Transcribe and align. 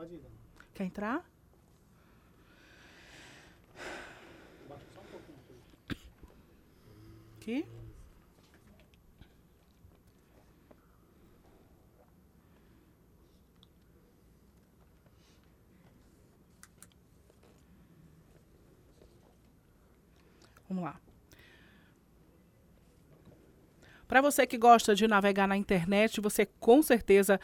Pode 0.00 0.14
ir. 0.14 0.22
Quer 0.72 0.84
entrar? 0.84 1.22
Baixa 4.66 4.86
só 4.94 5.00
um 5.02 5.04
pouquinho. 5.04 5.38
Aqui? 7.36 7.66
Vamos 20.66 20.82
lá. 20.82 20.98
Para 24.08 24.22
você 24.22 24.46
que 24.46 24.56
gosta 24.56 24.94
de 24.94 25.06
navegar 25.06 25.46
na 25.46 25.58
internet, 25.58 26.22
você 26.22 26.46
com 26.46 26.82
certeza 26.82 27.38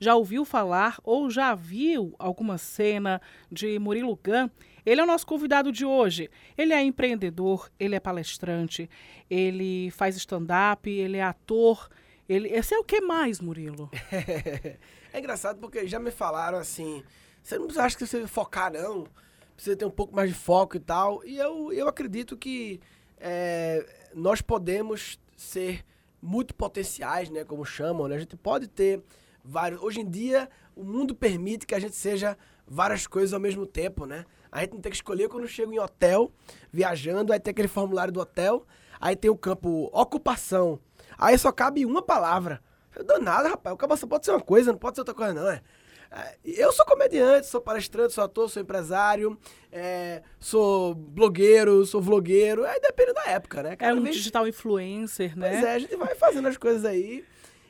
já 0.00 0.14
ouviu 0.14 0.44
falar 0.44 0.98
ou 1.02 1.30
já 1.30 1.54
viu 1.54 2.14
alguma 2.18 2.58
cena 2.58 3.20
de 3.50 3.78
Murilo 3.78 4.16
Gun. 4.16 4.48
Ele 4.84 5.00
é 5.00 5.04
o 5.04 5.06
nosso 5.06 5.26
convidado 5.26 5.70
de 5.70 5.84
hoje. 5.84 6.30
Ele 6.56 6.72
é 6.72 6.82
empreendedor, 6.82 7.70
ele 7.78 7.94
é 7.94 8.00
palestrante, 8.00 8.88
ele 9.28 9.90
faz 9.90 10.16
stand-up, 10.16 10.88
ele 10.88 11.18
é 11.18 11.22
ator. 11.22 11.88
Ele, 12.28 12.48
esse 12.48 12.74
é 12.74 12.78
o 12.78 12.84
que 12.84 13.00
mais, 13.00 13.40
Murilo? 13.40 13.90
é 15.12 15.18
engraçado 15.18 15.58
porque 15.58 15.86
já 15.86 15.98
me 15.98 16.10
falaram 16.10 16.58
assim, 16.58 17.02
você 17.42 17.58
não 17.58 17.68
acha 17.78 17.96
que 17.96 18.06
você 18.06 18.26
focar 18.26 18.72
não, 18.72 19.06
precisa 19.54 19.76
ter 19.76 19.84
um 19.84 19.90
pouco 19.90 20.14
mais 20.14 20.30
de 20.30 20.36
foco 20.36 20.76
e 20.76 20.80
tal. 20.80 21.24
E 21.24 21.36
eu, 21.36 21.72
eu 21.72 21.88
acredito 21.88 22.36
que 22.36 22.80
é, 23.18 23.84
nós 24.14 24.40
podemos 24.40 25.18
ser 25.36 25.84
muito 26.20 26.54
potenciais, 26.54 27.30
né, 27.30 27.44
como 27.44 27.64
chamam, 27.64 28.08
né? 28.08 28.16
A 28.16 28.18
gente 28.18 28.36
pode 28.36 28.68
ter 28.68 29.02
vários. 29.48 29.82
Hoje 29.82 30.00
em 30.00 30.08
dia, 30.08 30.48
o 30.76 30.84
mundo 30.84 31.14
permite 31.14 31.66
que 31.66 31.74
a 31.74 31.78
gente 31.80 31.96
seja 31.96 32.36
várias 32.66 33.06
coisas 33.06 33.32
ao 33.32 33.40
mesmo 33.40 33.66
tempo, 33.66 34.04
né? 34.04 34.24
A 34.52 34.60
gente 34.60 34.74
não 34.74 34.80
tem 34.80 34.90
que 34.90 34.96
escolher 34.96 35.28
quando 35.28 35.48
chega 35.48 35.72
em 35.72 35.78
hotel, 35.78 36.30
viajando, 36.70 37.32
aí 37.32 37.40
tem 37.40 37.50
aquele 37.50 37.68
formulário 37.68 38.12
do 38.12 38.20
hotel, 38.20 38.66
aí 39.00 39.16
tem 39.16 39.30
o 39.30 39.36
campo 39.36 39.90
ocupação. 39.92 40.78
Aí 41.16 41.36
só 41.38 41.50
cabe 41.50 41.84
uma 41.86 42.02
palavra. 42.02 42.62
Eu 42.94 43.04
dou 43.04 43.20
nada, 43.20 43.48
rapaz. 43.48 43.76
O 43.76 43.96
só 43.96 44.06
pode 44.06 44.24
ser 44.24 44.32
uma 44.32 44.40
coisa, 44.40 44.72
não 44.72 44.78
pode 44.78 44.96
ser 44.96 45.00
outra 45.00 45.14
coisa, 45.14 45.32
não, 45.32 45.48
é. 45.50 45.62
é. 46.10 46.36
Eu 46.44 46.72
sou 46.72 46.84
comediante, 46.84 47.46
sou 47.46 47.60
palestrante, 47.60 48.12
sou 48.12 48.24
ator, 48.24 48.50
sou 48.50 48.62
empresário, 48.62 49.38
é, 49.70 50.22
sou 50.38 50.94
blogueiro, 50.94 51.84
sou 51.86 52.00
vlogueiro. 52.00 52.64
Aí 52.64 52.80
depende 52.80 53.12
da 53.12 53.24
época, 53.24 53.62
né? 53.62 53.76
Cada 53.76 53.92
é 53.92 53.94
um 53.94 54.02
vez... 54.02 54.16
digital 54.16 54.46
influencer, 54.46 55.36
né? 55.38 55.50
Pois 55.50 55.64
é, 55.64 55.74
a 55.74 55.78
gente 55.78 55.96
vai 55.96 56.14
fazendo 56.14 56.48
as 56.48 56.56
coisas 56.56 56.84
aí. 56.84 57.24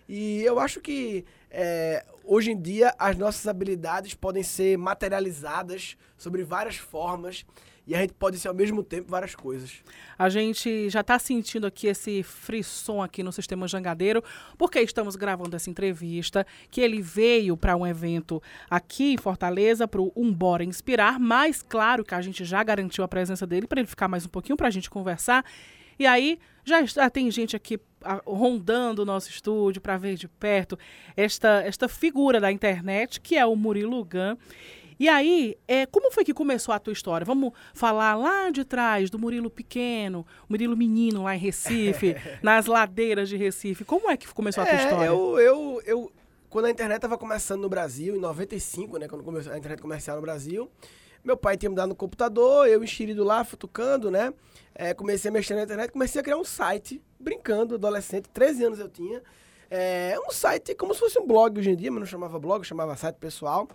E 0.09 0.43
eu 0.43 0.59
acho 0.59 0.81
que 0.81 1.25
é, 1.51 2.05
hoje 2.25 2.53
em 2.53 2.61
dia 2.61 2.95
as 2.99 3.17
nossas 3.17 3.47
habilidades 3.47 4.15
podem 4.15 4.43
ser 4.43 4.79
materializadas 4.79 5.97
sobre 6.17 6.43
várias 6.43 6.77
formas 6.77 7.45
e 7.89 7.95
a 7.95 8.01
gente 8.03 8.13
pode 8.13 8.39
ser 8.39 8.49
ao 8.49 8.55
mesmo 8.55 8.83
tempo 8.83 9.11
várias 9.11 9.35
coisas. 9.35 9.83
A 10.19 10.29
gente 10.29 10.91
já 10.91 11.01
está 11.01 11.19
sentindo 11.19 11.67
aqui 11.67 11.87
esse 11.87 12.23
frisson 12.23 13.03
aqui 13.03 13.23
no 13.23 13.33
sistema 13.33 13.67
jangadeiro, 13.67 14.23
porque 14.59 14.79
estamos 14.79 15.17
gravando 15.17 15.57
essa 15.57 15.71
entrevista, 15.71 16.47
que 16.71 16.83
ele 16.83 17.01
veio 17.01 17.57
para 17.57 17.75
um 17.75 17.87
evento 17.87 18.43
aqui 18.69 19.15
em 19.15 19.17
Fortaleza, 19.17 19.89
para 19.89 20.03
o 20.03 20.13
Umbora 20.15 20.63
Inspirar, 20.63 21.19
mas 21.19 21.63
claro 21.63 22.05
que 22.05 22.15
a 22.15 22.21
gente 22.21 22.45
já 22.45 22.63
garantiu 22.63 23.03
a 23.03 23.09
presença 23.09 23.47
dele 23.47 23.67
para 23.67 23.81
ele 23.81 23.89
ficar 23.89 24.07
mais 24.07 24.27
um 24.27 24.29
pouquinho 24.29 24.57
para 24.57 24.69
a 24.69 24.71
gente 24.71 24.91
conversar. 24.91 25.43
E 25.99 26.07
aí 26.07 26.39
já, 26.69 26.85
já 26.85 27.11
tem 27.11 27.31
gente 27.31 27.57
aqui 27.57 27.81
rondando 28.27 29.03
o 29.03 29.05
nosso 29.05 29.29
estúdio 29.31 29.81
para 29.81 29.97
ver 29.97 30.17
de 30.17 30.29
perto 30.29 30.79
esta, 31.17 31.63
esta 31.63 31.89
figura 31.89 32.41
da 32.41 32.53
internet, 32.53 33.21
que 33.21 33.37
é 33.37 33.45
o 33.45 33.57
Murilo 33.57 34.05
Gun. 34.05 34.37
E 35.01 35.09
aí, 35.09 35.57
é, 35.69 35.87
como 35.87 36.11
foi 36.11 36.25
que 36.25 36.35
começou 36.35 36.75
a 36.75 36.79
tua 36.79 36.93
história? 36.93 37.25
Vamos 37.25 37.53
falar 37.73 38.17
lá 38.17 38.51
de 38.51 38.65
trás 38.65 39.09
do 39.09 39.19
Murilo 39.19 39.49
pequeno, 39.49 40.27
Murilo 40.49 40.77
menino 40.77 41.23
lá 41.23 41.37
em 41.37 41.39
Recife, 41.39 42.17
nas 42.43 42.67
ladeiras 42.67 43.29
de 43.29 43.37
Recife. 43.37 43.85
Como 43.85 44.11
é 44.11 44.17
que 44.17 44.27
começou 44.27 44.63
a 44.63 44.67
tua 44.67 44.77
é, 44.77 44.85
história? 44.85 45.07
Eu, 45.07 45.39
eu, 45.39 45.83
eu, 45.87 46.13
quando 46.51 46.65
a 46.65 46.71
internet 46.71 46.97
estava 46.97 47.17
começando 47.17 47.63
no 47.63 47.69
Brasil, 47.69 48.17
em 48.17 48.19
95, 48.19 48.99
né, 48.99 49.07
quando 49.07 49.23
começou 49.23 49.53
a 49.53 49.59
internet 49.59 49.81
comercial 49.81 50.17
no 50.17 50.23
Brasil, 50.23 50.69
meu 51.29 51.37
pai 51.37 51.59
tinha 51.59 51.69
me 51.69 51.77
dado 51.77 51.91
no 51.91 51.95
computador, 51.95 52.67
eu 52.67 52.83
enxerido 52.83 53.23
lá, 53.23 53.45
futucando, 53.45 54.11
né? 54.11 54.33
É, 54.75 54.95
comecei 54.95 55.29
a 55.29 55.33
mexer 55.33 55.55
na 55.55 55.63
internet, 55.63 55.93
comecei 55.93 56.19
a 56.19 56.25
criar 56.25 56.39
um 56.39 56.45
site, 56.45 57.03
brincando, 57.21 57.75
adolescente, 57.75 58.31
13 58.31 58.65
anos 58.65 58.79
eu 58.79 58.89
tinha. 58.89 59.23
É, 59.71 60.17
um 60.27 60.31
site 60.31 60.75
como 60.75 60.95
se 60.95 61.01
fosse 61.01 61.19
um 61.19 61.27
blog 61.27 61.59
hoje 61.59 61.71
em 61.71 61.77
dia, 61.77 61.91
mas 61.91 62.01
não 62.01 62.07
chamava 62.07 62.39
blog, 62.39 62.65
chamava 62.65 62.97
site 62.97 63.17
pessoal. 63.17 63.69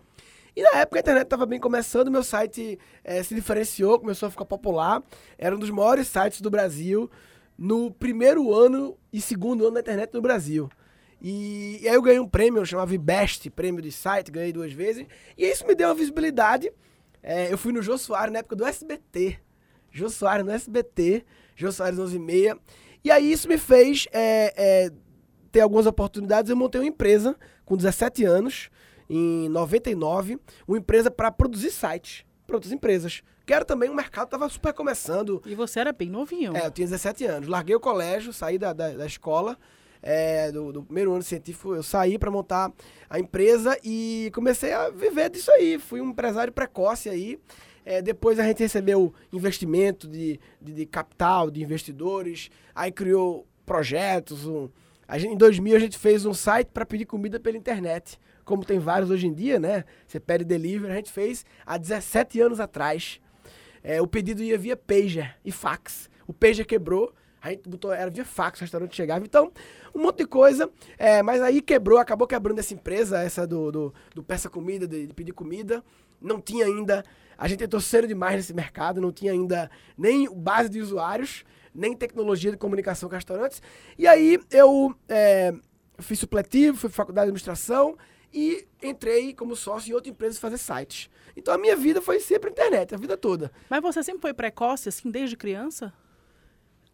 E 0.55 0.63
na 0.63 0.79
época 0.79 0.97
a 0.97 1.01
internet 1.01 1.25
estava 1.25 1.45
bem 1.45 1.59
começando, 1.59 2.09
meu 2.09 2.23
site 2.23 2.79
é, 3.03 3.21
se 3.21 3.35
diferenciou, 3.35 3.99
começou 3.99 4.27
a 4.27 4.31
ficar 4.31 4.45
popular. 4.45 5.03
Era 5.37 5.55
um 5.55 5.59
dos 5.59 5.69
maiores 5.69 6.07
sites 6.07 6.41
do 6.41 6.49
Brasil 6.49 7.09
no 7.55 7.91
primeiro 7.91 8.51
ano 8.51 8.97
e 9.11 9.21
segundo 9.21 9.65
ano 9.65 9.75
da 9.75 9.79
internet 9.79 10.11
no 10.11 10.21
Brasil. 10.21 10.69
E, 11.21 11.79
e 11.83 11.87
aí 11.87 11.93
eu 11.93 12.01
ganhei 12.01 12.19
um 12.19 12.27
prêmio, 12.27 12.59
eu 12.61 12.65
chamava 12.65 12.97
Best, 12.97 13.49
prêmio 13.51 13.81
de 13.81 13.91
site, 13.91 14.31
ganhei 14.31 14.51
duas 14.51 14.73
vezes. 14.73 15.05
E 15.37 15.45
isso 15.45 15.67
me 15.67 15.75
deu 15.75 15.89
uma 15.89 15.95
visibilidade. 15.95 16.71
É, 17.23 17.51
eu 17.51 17.57
fui 17.57 17.71
no 17.71 17.81
Jô 17.81 17.97
Soares 17.97 18.33
na 18.33 18.39
época 18.39 18.55
do 18.55 18.65
SBT. 18.65 19.39
Jô 19.91 20.09
Soares 20.09 20.45
no 20.45 20.51
SBT, 20.51 21.23
Jô 21.55 21.71
Soares 21.71 21.97
11 21.97 22.15
e 22.15 22.19
meia. 22.19 22.57
E 23.03 23.09
aí 23.09 23.31
isso 23.31 23.47
me 23.47 23.57
fez 23.57 24.07
é, 24.11 24.53
é, 24.55 24.91
ter 25.51 25.61
algumas 25.61 25.85
oportunidades. 25.85 26.49
Eu 26.49 26.57
montei 26.57 26.81
uma 26.81 26.87
empresa 26.87 27.35
com 27.63 27.77
17 27.77 28.25
anos, 28.25 28.69
em 29.09 29.47
99, 29.49 30.39
uma 30.67 30.77
empresa 30.77 31.09
para 31.09 31.31
produzir 31.31 31.71
sites 31.71 32.25
para 32.45 32.57
outras 32.57 32.73
empresas. 32.73 33.21
Que 33.45 33.53
era 33.53 33.65
também 33.65 33.89
um 33.89 33.93
mercado 33.93 34.29
que 34.29 34.35
estava 34.35 34.49
super 34.49 34.73
começando. 34.73 35.41
E 35.45 35.53
você 35.53 35.79
era 35.79 35.91
bem 35.91 36.09
novinho. 36.09 36.55
É, 36.55 36.65
eu 36.65 36.71
tinha 36.71 36.87
17 36.87 37.25
anos. 37.25 37.49
Larguei 37.49 37.75
o 37.75 37.79
colégio, 37.79 38.31
saí 38.31 38.57
da, 38.57 38.73
da, 38.73 38.91
da 38.91 39.05
escola, 39.05 39.57
é, 40.03 40.51
do, 40.51 40.73
do, 40.73 40.83
primeiro 40.83 41.13
ano 41.13 41.23
científico, 41.23 41.73
eu 41.73 41.81
saí 41.81 42.19
para 42.19 42.29
montar 42.29 42.71
a 43.09 43.17
empresa 43.17 43.77
e 43.81 44.29
comecei 44.35 44.73
a 44.73 44.89
viver 44.89 45.29
disso 45.29 45.49
aí. 45.51 45.79
Fui 45.79 46.01
um 46.01 46.09
empresário 46.09 46.51
precoce 46.51 47.09
aí. 47.09 47.39
É, 47.85 48.01
depois 48.01 48.37
a 48.37 48.43
gente 48.43 48.59
recebeu 48.59 49.13
investimento 49.31 50.07
de, 50.07 50.39
de, 50.61 50.73
de, 50.73 50.85
capital, 50.85 51.49
de 51.49 51.61
investidores, 51.61 52.49
aí 52.75 52.91
criou 52.91 53.47
projetos. 53.65 54.45
Um, 54.45 54.69
a 55.07 55.17
gente, 55.17 55.33
em 55.33 55.37
2000 55.37 55.75
a 55.75 55.79
gente 55.79 55.97
fez 55.97 56.25
um 56.25 56.33
site 56.33 56.69
para 56.73 56.85
pedir 56.85 57.05
comida 57.05 57.39
pela 57.39 57.57
internet, 57.57 58.19
como 58.43 58.65
tem 58.65 58.79
vários 58.79 59.09
hoje 59.09 59.27
em 59.27 59.33
dia, 59.33 59.59
né? 59.59 59.85
Você 60.05 60.19
pede 60.19 60.43
delivery, 60.43 60.91
a 60.91 60.95
gente 60.95 61.11
fez 61.11 61.45
há 61.65 61.77
17 61.77 62.41
anos 62.41 62.59
atrás. 62.59 63.21
É, 63.81 64.01
o 64.01 64.07
pedido 64.07 64.41
ia 64.41 64.57
via 64.57 64.77
pager 64.77 65.35
e 65.43 65.51
fax. 65.51 66.09
O 66.25 66.33
pager 66.33 66.65
quebrou, 66.65 67.13
botou, 67.67 67.91
era 67.93 68.09
via 68.09 68.25
fax, 68.25 68.59
o 68.59 68.61
restaurante 68.61 68.95
chegava. 68.95 69.25
Então, 69.25 69.51
um 69.93 70.01
monte 70.01 70.19
de 70.19 70.25
coisa. 70.25 70.69
É, 70.97 71.21
mas 71.21 71.41
aí 71.41 71.61
quebrou, 71.61 71.99
acabou 71.99 72.27
quebrando 72.27 72.59
essa 72.59 72.73
empresa, 72.73 73.21
essa 73.21 73.45
do, 73.45 73.71
do, 73.71 73.93
do 74.15 74.23
peça 74.23 74.49
comida, 74.49 74.87
de, 74.87 75.07
de 75.07 75.13
pedir 75.13 75.33
comida. 75.33 75.83
Não 76.21 76.39
tinha 76.39 76.65
ainda 76.65 77.03
a 77.37 77.47
gente 77.47 77.63
entrou 77.63 77.81
cedo 77.81 78.07
demais 78.07 78.35
nesse 78.35 78.53
mercado, 78.53 79.01
não 79.01 79.11
tinha 79.11 79.31
ainda 79.31 79.69
nem 79.97 80.33
base 80.33 80.69
de 80.69 80.79
usuários, 80.79 81.43
nem 81.73 81.95
tecnologia 81.95 82.51
de 82.51 82.57
comunicação 82.57 83.09
com 83.09 83.15
restaurantes. 83.15 83.61
E 83.97 84.07
aí 84.07 84.39
eu 84.51 84.95
é, 85.09 85.53
fiz 85.99 86.19
supletivo, 86.19 86.77
fui 86.77 86.89
faculdade 86.89 87.25
de 87.25 87.29
administração 87.29 87.97
e 88.33 88.65
entrei 88.81 89.33
como 89.33 89.55
sócio 89.55 89.91
em 89.91 89.93
outra 89.93 90.09
empresa 90.09 90.39
fazer 90.39 90.57
sites. 90.57 91.09
Então 91.35 91.53
a 91.53 91.57
minha 91.57 91.75
vida 91.75 92.01
foi 92.01 92.19
sempre 92.19 92.49
internet, 92.49 92.93
a 92.93 92.97
vida 92.97 93.17
toda. 93.17 93.51
Mas 93.69 93.81
você 93.81 94.03
sempre 94.03 94.21
foi 94.21 94.33
precoce, 94.33 94.89
assim, 94.89 95.09
desde 95.09 95.35
criança? 95.35 95.93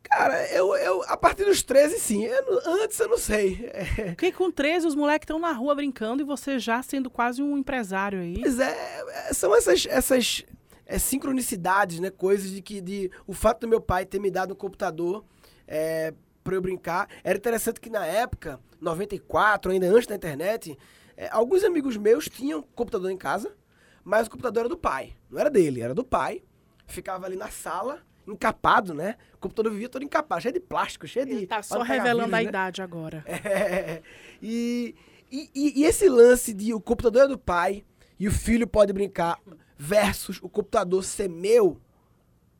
Cara, 0.10 0.48
eu, 0.52 0.76
eu 0.76 1.04
a 1.04 1.16
partir 1.16 1.46
dos 1.46 1.62
13, 1.62 2.00
sim. 2.00 2.26
Eu, 2.26 2.62
antes 2.66 3.00
eu 3.00 3.08
não 3.08 3.18
sei. 3.18 3.70
É. 3.72 4.06
Porque 4.06 4.32
com 4.32 4.52
13 4.52 4.88
os 4.88 4.96
moleques 4.96 5.26
estão 5.26 5.38
na 5.38 5.52
rua 5.52 5.76
brincando 5.76 6.24
e 6.24 6.26
você 6.26 6.58
já 6.58 6.82
sendo 6.82 7.10
quase 7.10 7.44
um 7.44 7.58
empresário 7.58 8.20
aí. 8.20 8.40
Pois 8.40 8.60
é, 8.60 9.04
é, 9.30 9.34
são 9.34 9.56
essas, 9.56 9.86
essas 9.88 10.44
é, 10.86 10.98
sincronicidades, 10.98 12.00
né? 12.00 12.10
Coisas 12.10 12.50
de 12.50 12.62
que 12.62 12.82
de, 12.82 13.12
o 13.28 13.34
fato 13.34 13.62
do 13.62 13.68
meu 13.68 13.80
pai 13.80 14.04
ter 14.04 14.20
me 14.20 14.32
dado 14.32 14.54
um 14.54 14.58
computador 14.58 15.24
é, 15.68 16.12
para 16.44 16.56
eu 16.56 16.62
brincar. 16.62 17.08
Era 17.24 17.38
interessante 17.38 17.80
que 17.80 17.90
na 17.90 18.06
época, 18.06 18.60
94, 18.82 19.72
ainda 19.72 19.88
antes 19.88 20.08
da 20.08 20.16
internet, 20.16 20.76
é, 21.16 21.30
alguns 21.30 21.64
amigos 21.64 21.96
meus 21.98 22.26
tinham 22.26 22.64
computador 22.74 23.12
em 23.12 23.18
casa, 23.18 23.56
mas 24.04 24.26
o 24.26 24.32
computador 24.32 24.62
era 24.62 24.70
do 24.70 24.78
pai. 24.78 25.16
Não 25.30 25.40
era 25.40 25.52
dele, 25.52 25.82
era 25.82 25.94
do 25.94 26.04
pai. 26.04 26.42
Ficava 26.88 27.28
ali 27.28 27.36
na 27.36 27.52
sala 27.52 28.02
encapado, 28.34 28.94
né? 28.94 29.16
O 29.36 29.38
computador 29.38 29.72
vivia 29.72 29.90
todo 29.90 30.04
encapado, 30.04 30.42
cheio 30.42 30.54
de 30.54 30.60
plástico, 30.60 31.08
cheio 31.08 31.28
Ele 31.28 31.40
de. 31.42 31.48
Tá 31.48 31.62
só 31.62 31.82
revelando 31.82 32.26
vírus, 32.26 32.34
a 32.34 32.38
né? 32.38 32.44
idade 32.44 32.82
agora. 32.82 33.24
É, 33.30 34.02
e, 34.42 34.96
e, 35.32 35.82
e, 35.82 35.86
esse 35.86 36.08
lance 36.08 36.54
de 36.54 36.74
o 36.74 36.80
computador 36.80 37.24
é 37.24 37.28
do 37.28 37.38
pai 37.38 37.84
e 38.20 38.28
o 38.28 38.32
filho 38.32 38.68
pode 38.68 38.92
brincar 38.94 39.40
versus 39.78 40.40
o 40.42 40.50
computador 40.50 41.04
ser 41.04 41.30
meu 41.30 41.80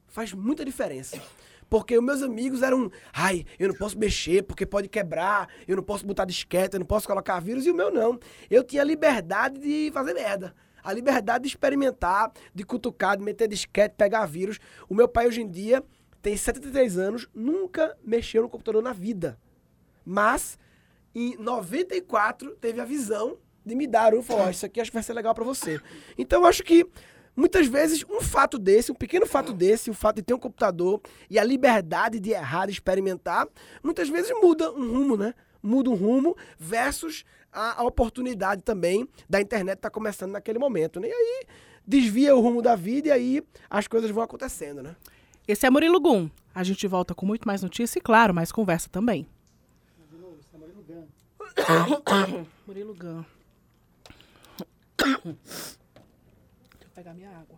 faz 0.08 0.34
muita 0.34 0.66
diferença. 0.66 1.20
Porque 1.70 1.98
os 1.98 2.04
meus 2.04 2.24
amigos 2.24 2.64
eram, 2.64 2.92
ai, 3.14 3.46
eu 3.60 3.68
não 3.68 3.76
posso 3.76 3.98
mexer 3.98 4.44
porque 4.44 4.66
pode 4.66 4.90
quebrar, 4.90 5.48
eu 5.68 5.76
não 5.76 5.84
posso 5.84 6.06
botar 6.06 6.26
disquete, 6.26 6.74
eu 6.74 6.80
não 6.80 6.88
posso 6.88 7.08
colocar 7.08 7.40
vírus, 7.40 7.66
e 7.66 7.72
o 7.72 7.76
meu 7.76 7.92
não. 7.92 8.20
Eu 8.50 8.64
tinha 8.64 8.84
liberdade 8.84 9.60
de 9.60 9.92
fazer 9.94 10.14
merda. 10.14 10.56
A 10.84 10.94
liberdade 10.94 11.44
de 11.44 11.50
experimentar, 11.50 12.32
de 12.54 12.64
cutucar, 12.64 13.18
de 13.18 13.24
meter 13.24 13.48
disquete, 13.48 13.96
pegar 13.98 14.26
vírus. 14.26 14.60
O 14.88 14.96
meu 14.96 15.08
pai 15.08 15.28
hoje 15.28 15.42
em 15.42 15.50
dia 15.50 15.84
tem 16.22 16.36
73 16.36 16.98
anos, 16.98 17.28
nunca 17.34 17.98
mexeu 18.04 18.42
no 18.44 18.50
computador 18.50 18.82
na 18.82 18.94
vida. 18.94 19.40
Mas 20.06 20.58
em 21.14 21.36
94 21.38 22.56
teve 22.56 22.80
a 22.82 22.86
visão 22.86 23.38
de 23.66 23.76
me 23.76 23.86
dar 23.88 24.14
um, 24.14 24.22
falou, 24.22 24.44
"Ó, 24.44 24.50
isso 24.50 24.66
aqui 24.66 24.82
acho 24.82 24.92
que 24.92 24.96
vai 24.96 25.04
ser 25.04 25.14
legal 25.14 25.34
pra 25.36 25.44
você. 25.44 25.80
Então 26.18 26.42
eu 26.42 26.48
acho 26.48 26.64
que 26.64 26.86
muitas 27.36 27.68
vezes 27.68 28.04
um 28.10 28.22
fato 28.22 28.58
desse, 28.58 28.92
um 28.92 28.96
pequeno 28.96 29.26
fato 29.26 29.54
desse, 29.54 29.90
o 29.90 29.94
fato 29.94 30.18
de 30.18 30.24
ter 30.24 30.34
um 30.34 30.40
computador 30.40 31.02
e 31.30 31.40
a 31.40 31.44
liberdade 31.44 32.20
de 32.20 32.32
errar, 32.32 32.66
de 32.66 32.74
experimentar, 32.74 33.48
muitas 33.84 34.10
vezes 34.10 34.32
muda 34.42 34.72
um 34.72 34.92
rumo, 34.92 35.16
né? 35.16 35.34
Muda 35.62 35.90
um 35.90 35.96
rumo 35.96 36.36
versus 36.58 37.26
a, 37.52 37.82
a 37.82 37.84
oportunidade 37.84 38.62
também 38.64 39.08
da 39.30 39.42
internet 39.42 39.78
estar 39.78 39.90
começando 39.90 40.32
naquele 40.32 40.60
momento, 40.60 41.00
né? 41.00 41.08
E 41.08 41.12
aí 41.12 41.46
desvia 41.86 42.36
o 42.36 42.40
rumo 42.40 42.62
da 42.62 42.76
vida 42.76 43.10
e 43.10 43.12
aí 43.12 43.44
as 43.70 43.88
coisas 43.88 44.12
vão 44.12 44.24
acontecendo, 44.24 44.82
né? 44.84 44.96
Esse 45.48 45.66
é 45.66 45.70
Murilo 45.70 46.00
Gum. 46.00 46.30
A 46.54 46.64
gente 46.64 46.86
volta 46.88 47.16
com 47.16 47.26
muito 47.26 47.48
mais 47.48 47.64
notícia 47.64 47.98
e, 47.98 48.02
claro, 48.02 48.34
mais 48.34 48.52
conversa 48.52 48.90
também. 48.90 49.28
Tá. 51.56 51.86
Murilo 52.68 52.96
Gum. 52.96 53.24
Deixa 54.98 55.28
eu 56.82 56.90
pegar 56.94 57.14
minha 57.14 57.30
água. 57.30 57.58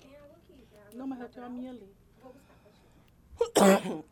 Tem 0.00 0.16
água 0.16 0.36
aqui, 0.36 0.54
tem 0.70 0.80
água 0.80 0.94
Não, 0.94 1.06
mas 1.06 1.20
eu 1.20 1.28
tenho 1.28 1.46
a 1.46 1.48
minha 1.48 1.70
ali. 1.70 1.88
Vou 2.22 2.32
buscar, 2.32 2.54
pode 2.62 2.76
ir. 2.76 4.04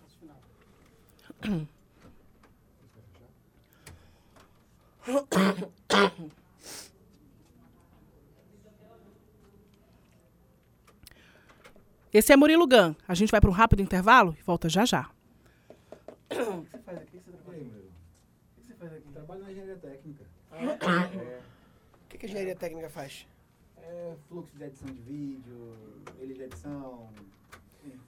Passo 0.00 0.18
final. 0.18 0.40
Esse 12.12 12.32
é 12.32 12.36
Murilo 12.36 12.66
Gum. 12.68 12.94
A 13.08 13.14
gente 13.14 13.30
vai 13.30 13.40
para 13.40 13.48
um 13.50 13.52
rápido 13.52 13.80
intervalo 13.80 14.36
e 14.38 14.42
volta 14.42 14.68
já 14.68 14.84
já. 14.84 15.10
O 16.30 16.34
que 16.34 16.70
você 16.70 16.78
faz 16.78 16.98
aqui? 16.98 17.18
Você 17.18 17.30
trabalha 17.30 17.58
aí, 17.58 17.64
meu? 17.64 17.80
O 17.80 18.60
que 18.60 18.66
você 18.66 18.74
faz 18.74 18.92
aqui? 18.92 19.08
Trabalho 19.12 19.42
na 19.42 19.50
engenharia 19.50 19.76
técnica. 19.76 20.24
É, 20.52 21.42
O 22.04 22.08
que, 22.12 22.18
que 22.18 22.26
a 22.26 22.28
engenharia 22.28 22.56
técnica 22.56 22.90
faz? 22.90 23.26
é 23.82 24.14
fluxo 24.28 24.56
de 24.56 24.64
edição 24.64 24.88
de 24.88 25.00
vídeo, 25.00 25.76
ele 26.18 26.34
de 26.34 26.42
edição. 26.42 27.08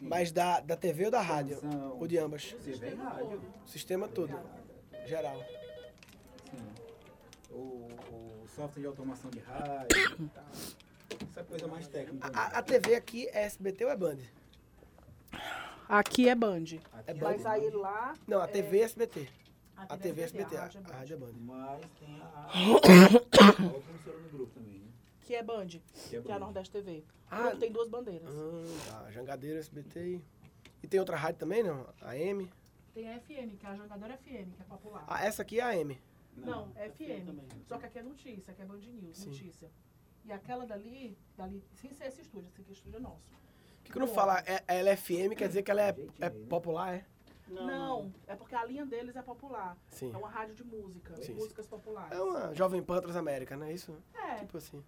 Mas 0.00 0.30
da, 0.32 0.60
da 0.60 0.76
TV 0.76 1.06
ou 1.06 1.10
da 1.10 1.20
rádio? 1.20 1.58
Ou 1.98 2.06
de 2.06 2.18
ambas? 2.18 2.52
TV 2.64 2.90
e 2.90 2.94
rádio. 2.94 3.40
Sistema 3.66 4.08
todo. 4.08 4.38
Geral. 5.06 5.42
Sim. 6.50 6.66
O, 7.50 7.88
o 8.10 8.44
software 8.48 8.80
de 8.82 8.86
automação 8.86 9.30
de 9.30 9.38
rádio. 9.40 10.28
tá. 10.34 10.44
Essa 11.30 11.44
coisa 11.44 11.66
mais 11.66 11.86
técnica. 11.88 12.30
A, 12.32 12.58
a 12.58 12.62
TV 12.62 12.94
aqui 12.94 13.28
é 13.28 13.44
SBT 13.44 13.84
ou 13.84 13.90
é 13.90 13.96
Band? 13.96 14.18
Aqui 15.88 16.28
é 16.28 16.34
Band. 16.34 16.64
Aqui 16.92 17.10
é 17.10 17.14
Mas 17.14 17.42
Band. 17.42 17.50
aí 17.50 17.70
lá. 17.70 18.14
Não, 18.26 18.40
a 18.40 18.48
TV 18.48 18.80
é 18.80 18.82
SBT. 18.84 19.28
A 19.76 19.94
A 19.94 19.96
TV 19.98 20.20
é 20.20 20.24
SBT, 20.24 20.56
a, 20.56 20.60
rádio 20.60 20.78
é 21.12 21.14
a 21.14 21.18
Band. 21.18 21.28
é. 21.28 21.32
Mas 21.40 21.80
tem 21.98 22.20
a, 22.20 22.24
a, 22.24 22.46
a 22.46 22.68
outra 23.74 23.90
emissora 23.90 24.18
no 24.18 24.28
grupo 24.30 24.52
também, 24.54 24.78
né? 24.78 24.86
Que 25.24 25.34
é 25.34 25.42
Band, 25.42 25.66
Que 25.66 26.16
é 26.16 26.22
que 26.22 26.30
é 26.30 26.34
a. 26.34 26.38
Nordeste 26.38 26.70
TV. 26.70 27.02
Ah, 27.30 27.56
tem 27.58 27.72
duas 27.72 27.88
bandeiras. 27.88 28.28
Ah, 28.28 29.02
tá. 29.04 29.10
Jangadeiro, 29.10 29.58
SBT 29.58 30.00
e... 30.00 30.24
E 30.82 30.86
tem 30.86 31.00
outra 31.00 31.16
rádio 31.16 31.38
também, 31.40 31.62
não? 31.62 31.86
A 32.02 32.16
M? 32.16 32.48
Tem 32.92 33.10
a 33.10 33.18
FM, 33.18 33.56
que 33.58 33.64
é 33.64 33.68
a 33.70 33.74
Jangadora 33.74 34.18
FM, 34.18 34.52
que 34.54 34.60
é 34.60 34.64
popular. 34.68 35.04
Ah, 35.08 35.24
essa 35.24 35.40
aqui 35.40 35.58
é 35.58 35.62
a 35.62 35.74
M. 35.76 35.98
Não, 36.36 36.70
é 36.76 36.90
FM. 36.90 37.24
também. 37.24 37.46
Só 37.66 37.78
que 37.78 37.86
aqui 37.86 37.98
é 37.98 38.02
notícia, 38.02 38.52
aqui 38.52 38.60
é 38.60 38.66
Band 38.66 38.76
News, 38.78 39.16
Sim. 39.16 39.30
notícia. 39.30 39.70
E 40.26 40.32
aquela 40.32 40.66
dali, 40.66 41.16
dali, 41.36 41.64
sem 41.74 41.92
ser 41.94 42.04
esse 42.06 42.20
estúdio, 42.20 42.48
esse 42.48 42.60
aqui 42.60 42.70
é 42.70 42.74
estúdio 42.74 42.98
é 42.98 43.00
nosso. 43.00 43.26
Por 43.30 43.84
que 43.84 43.92
quando 43.92 44.08
fala 44.08 44.40
é, 44.46 44.62
ela 44.68 44.90
é 44.90 44.96
FM, 44.96 45.34
quer 45.36 45.48
dizer 45.48 45.62
que 45.62 45.70
ela 45.70 45.82
é, 45.82 45.96
é 46.20 46.30
popular, 46.30 46.94
é? 46.94 47.06
Não, 47.48 48.12
é 48.26 48.34
porque 48.34 48.54
a 48.54 48.64
linha 48.64 48.86
deles 48.86 49.16
é 49.16 49.22
popular. 49.22 49.76
Sim. 49.88 50.12
É 50.12 50.16
uma 50.16 50.28
rádio 50.28 50.54
de 50.54 50.64
música, 50.64 51.14
Sim, 51.22 51.34
músicas 51.34 51.66
populares. 51.66 52.12
É 52.16 52.20
uma 52.22 52.54
Jovem 52.54 52.82
Pan 52.82 53.00
Transamérica, 53.00 53.56
não 53.56 53.66
é 53.66 53.72
isso? 53.72 53.96
É, 54.14 54.36
Tipo 54.36 54.56
assim. 54.58 54.82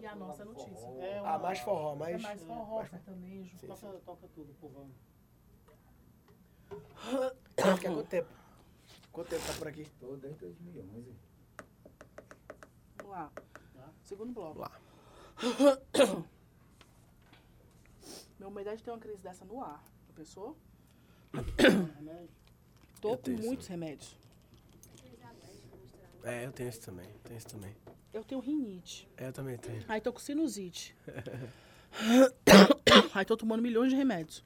E 0.00 0.06
a 0.06 0.14
nossa 0.16 0.42
é 0.42 0.44
notícia. 0.44 0.86
É 1.00 1.18
Ah, 1.24 1.38
mais 1.38 1.58
forró, 1.60 1.94
É 1.94 1.96
mais... 1.98 2.22
mais 2.22 2.42
forró, 2.42 2.76
mais- 2.76 2.90
sertanejo. 2.90 3.58
Sim. 3.58 3.66
Toca, 3.66 4.00
toca 4.04 4.28
tudo, 4.34 4.52
povão. 4.54 4.90
Quer 7.80 7.92
quanto 7.92 8.08
tempo? 8.08 8.28
Quanto 9.12 9.28
tempo 9.30 9.46
tá 9.46 9.52
por 9.54 9.68
aqui? 9.68 9.86
Tô 10.00 10.16
desde 10.16 10.38
2011. 10.40 11.14
Vamos 12.98 13.12
lá. 13.12 13.30
Segundo 14.04 14.32
bloco. 14.32 14.58
Lá. 14.60 14.70
Meu 18.38 18.48
umidade 18.48 18.82
tem 18.82 18.92
uma 18.92 18.98
crise 19.00 19.22
dessa 19.22 19.44
no 19.44 19.62
ar. 19.62 19.82
Já 20.08 20.12
pensou? 20.14 20.56
Tô 23.00 23.10
Eu 23.10 23.16
com 23.16 23.22
tenho 23.22 23.38
isso. 23.38 23.46
muitos 23.46 23.66
remédios. 23.66 24.16
É, 26.22 26.46
eu 26.46 26.52
tenho 26.52 26.68
esse 26.70 26.80
também, 26.80 27.08
tenho 27.22 27.36
esse 27.36 27.46
também. 27.46 27.74
Eu 28.14 28.22
tenho 28.24 28.40
rinite. 28.40 29.08
É, 29.16 29.26
eu 29.28 29.32
também 29.32 29.58
tenho. 29.58 29.84
Aí 29.88 30.00
tô 30.00 30.12
com 30.12 30.20
sinusite. 30.20 30.96
Aí 33.14 33.24
tô 33.24 33.36
tomando 33.36 33.62
milhões 33.62 33.90
de 33.90 33.96
remédios. 33.96 34.44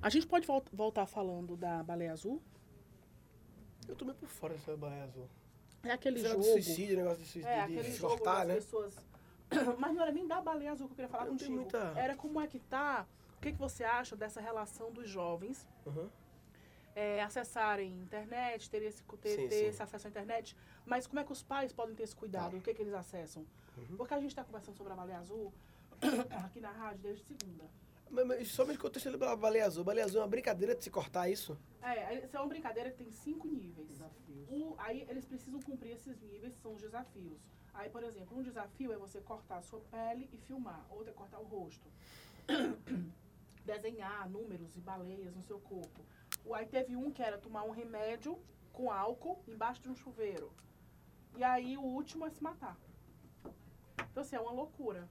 A 0.00 0.08
gente 0.08 0.26
pode 0.26 0.46
vol- 0.46 0.64
voltar 0.72 1.06
falando 1.06 1.56
da 1.56 1.82
baleia 1.82 2.12
azul? 2.12 2.42
Eu 3.86 3.94
tomei 3.94 4.14
por 4.14 4.28
fora 4.28 4.54
dessa 4.54 4.76
baia 4.76 5.04
azul. 5.04 5.28
É 5.82 5.90
aquele 5.92 6.16
Esse 6.18 6.28
jogo. 6.28 6.40
negócio 6.40 6.60
de 6.60 6.64
suicídio, 6.64 6.96
negócio 6.96 7.18
de 7.18 7.24
suicídio, 7.24 7.48
É, 7.48 7.66
de 7.66 7.72
aquele 7.78 7.92
se 7.92 7.98
jogo 7.98 8.16
cortar, 8.16 8.46
né? 8.46 8.54
pessoas. 8.54 8.96
Mas 9.78 9.94
não 9.94 10.02
era 10.02 10.12
nem 10.12 10.26
da 10.26 10.40
baleia 10.40 10.72
azul 10.72 10.86
que 10.88 10.92
eu 10.92 10.96
queria 10.96 11.08
falar 11.10 11.24
Eu 11.26 11.30
contigo. 11.32 11.52
muita- 11.52 11.92
Era 11.96 12.16
como 12.16 12.40
é 12.40 12.46
que 12.46 12.58
tá. 12.58 13.06
O 13.36 13.40
que, 13.42 13.52
que 13.52 13.58
você 13.58 13.84
acha 13.84 14.16
dessa 14.16 14.40
relação 14.40 14.90
dos 14.92 15.08
jovens 15.08 15.68
Uhum. 15.84 16.08
É, 16.94 17.22
acessarem 17.22 17.90
internet, 18.00 18.68
ter, 18.70 18.82
esse, 18.82 19.02
ter, 19.20 19.36
Sim, 19.36 19.48
ter 19.48 19.58
sim. 19.58 19.66
esse 19.66 19.82
acesso 19.82 20.06
à 20.06 20.10
internet, 20.10 20.56
mas 20.84 21.06
como 21.06 21.20
é 21.20 21.24
que 21.24 21.32
os 21.32 21.42
pais 21.42 21.72
podem 21.72 21.94
ter 21.94 22.02
esse 22.04 22.14
cuidado? 22.16 22.52
Tá. 22.52 22.56
O 22.58 22.60
que, 22.60 22.74
que 22.74 22.82
eles 22.82 22.94
acessam? 22.94 23.44
Uhum. 23.76 23.96
Porque 23.96 24.14
a 24.14 24.20
gente 24.20 24.30
está 24.30 24.44
conversando 24.44 24.76
sobre 24.76 24.92
a 24.92 24.96
baleia 24.96 25.18
azul 25.18 25.52
aqui 26.44 26.60
na 26.60 26.70
rádio 26.70 26.98
desde 27.02 27.24
segunda. 27.24 27.64
Mas, 28.10 28.26
mas 28.26 28.48
somente 28.48 28.78
contexto 28.78 29.16
da 29.16 29.34
baleia 29.34 29.64
azul. 29.64 29.82
Baleia 29.84 30.04
azul 30.04 30.20
é 30.20 30.22
uma 30.24 30.28
brincadeira 30.28 30.74
de 30.74 30.84
se 30.84 30.90
cortar 30.90 31.30
isso? 31.30 31.58
É, 31.80 32.22
isso 32.22 32.36
é 32.36 32.40
uma 32.40 32.48
brincadeira 32.48 32.90
que 32.90 32.98
tem 32.98 33.10
cinco 33.10 33.48
níveis. 33.48 33.88
Desafios. 33.88 34.48
O- 34.50 34.74
aí 34.78 35.06
eles 35.08 35.24
precisam 35.24 35.60
cumprir 35.62 35.92
esses 35.92 36.20
níveis, 36.20 36.52
são 36.60 36.74
os 36.74 36.82
desafios. 36.82 37.40
Aí, 37.72 37.88
por 37.88 38.04
exemplo, 38.04 38.36
um 38.36 38.42
desafio 38.42 38.92
é 38.92 38.98
você 38.98 39.18
cortar 39.22 39.56
a 39.56 39.62
sua 39.62 39.80
pele 39.90 40.28
e 40.30 40.36
filmar, 40.36 40.84
outro 40.90 41.08
é 41.08 41.12
cortar 41.14 41.38
o 41.40 41.44
rosto. 41.44 41.88
Desenhar 43.64 44.28
números 44.28 44.76
e 44.76 44.80
baleias 44.80 45.34
no 45.34 45.42
seu 45.42 45.58
corpo. 45.60 46.04
O- 46.44 46.54
Aí 46.54 46.66
teve 46.66 46.96
um 46.96 47.10
que 47.10 47.22
era 47.22 47.38
tomar 47.38 47.62
um 47.64 47.70
remédio 47.70 48.38
com 48.72 48.90
álcool 48.90 49.42
embaixo 49.46 49.82
de 49.82 49.88
um 49.90 49.94
chuveiro. 49.96 50.52
E 51.36 51.42
aí 51.44 51.76
o 51.76 51.82
último 51.82 52.26
é 52.26 52.30
se 52.30 52.42
matar. 52.42 52.76
Então, 54.10 54.22
assim, 54.22 54.36
é 54.36 54.40
uma 54.40 54.52
loucura. 54.52 55.08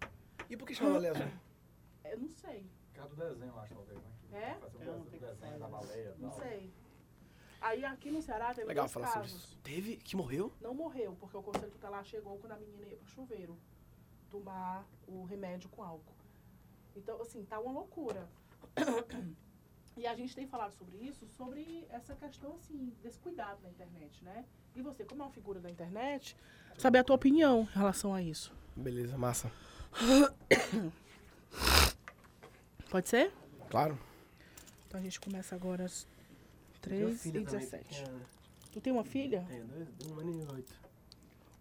E 0.50 0.56
por 0.58 0.68
que 0.68 0.76
chama 0.76 0.98
azul? 0.98 1.12
Eu 2.04 2.20
não 2.20 2.30
sei, 2.30 2.70
Por 2.94 2.96
causa 3.00 3.16
do 3.16 3.24
desenho, 3.24 3.52
eu 3.52 3.60
acho, 3.60 3.74
talvez, 3.76 4.00
né? 4.00 4.12
É? 4.34 4.54
Fazer 4.56 4.78
um 4.78 4.82
É, 4.82 4.86
não 4.86 4.94
desenho, 4.94 4.94
tem 4.96 5.04
do 5.04 5.10
que 5.12 5.20
desenho 5.34 5.60
da 5.60 5.68
baleia. 5.68 6.16
não 6.18 6.30
tal. 6.30 6.40
sei. 6.40 6.74
Aí 7.62 7.86
aqui 7.86 8.10
no 8.12 8.22
Ceará 8.24 8.54
teve 8.54 8.68
Legal 8.68 8.86
dois 8.86 8.94
falar 8.94 9.08
sobre 9.08 9.22
casos. 9.30 9.44
isso. 9.44 9.58
Teve? 9.60 9.98
Que 9.98 10.16
morreu? 10.16 10.52
Não 10.60 10.74
morreu, 10.74 11.16
porque 11.20 11.38
o 11.38 11.44
conselho 11.44 11.72
tutelar 11.72 12.04
chegou 12.04 12.38
quando 12.40 12.54
a 12.54 12.58
menina 12.58 12.86
ia 12.88 12.98
pro 12.98 13.08
chuveiro 13.08 13.56
tomar 14.30 14.86
o 15.08 15.24
remédio 15.26 15.70
com 15.70 15.84
álcool. 15.84 16.16
Então, 16.96 17.22
assim, 17.22 17.46
tá 17.46 17.60
uma 17.60 17.72
loucura. 17.72 18.28
E 20.02 20.08
a 20.08 20.16
gente 20.16 20.36
tem 20.36 20.48
falado 20.48 20.74
sobre 20.74 20.98
isso, 20.98 21.28
sobre 21.28 21.86
essa 21.92 22.16
questão, 22.16 22.56
assim, 22.56 22.92
desse 23.04 23.20
cuidado 23.20 23.62
na 23.62 23.70
internet, 23.70 24.24
né? 24.24 24.44
E 24.76 24.82
você, 24.82 25.04
como 25.06 25.22
é 25.22 25.26
uma 25.26 25.32
figura 25.32 25.60
da 25.60 25.70
internet, 25.70 26.36
saber 26.76 26.98
a 26.98 27.04
tua 27.04 27.16
opinião 27.16 27.70
em 27.72 27.78
relação 27.78 28.12
a 28.12 28.20
isso. 28.20 28.52
Beleza, 28.76 29.16
massa. 29.16 29.52
Pode 32.90 33.10
ser? 33.10 33.32
Claro. 33.70 33.96
Então 34.88 35.00
a 35.00 35.04
gente 35.04 35.20
começa 35.20 35.54
agora 35.54 35.86
às 35.86 36.08
Tem 36.82 37.04
uma 37.04 37.10
3 37.10 37.22
filha 37.22 37.38
e 37.38 37.44
também 37.46 37.60
17 37.60 37.84
pequena, 37.84 38.12
né? 38.18 38.26
Tu 38.72 38.82
tem 38.82 38.92
uma 38.92 39.04
filha? 39.04 39.46
Tenho 39.48 40.16
um 40.16 40.20
ano 40.20 40.32
e 40.32 40.56
oito. 40.56 40.74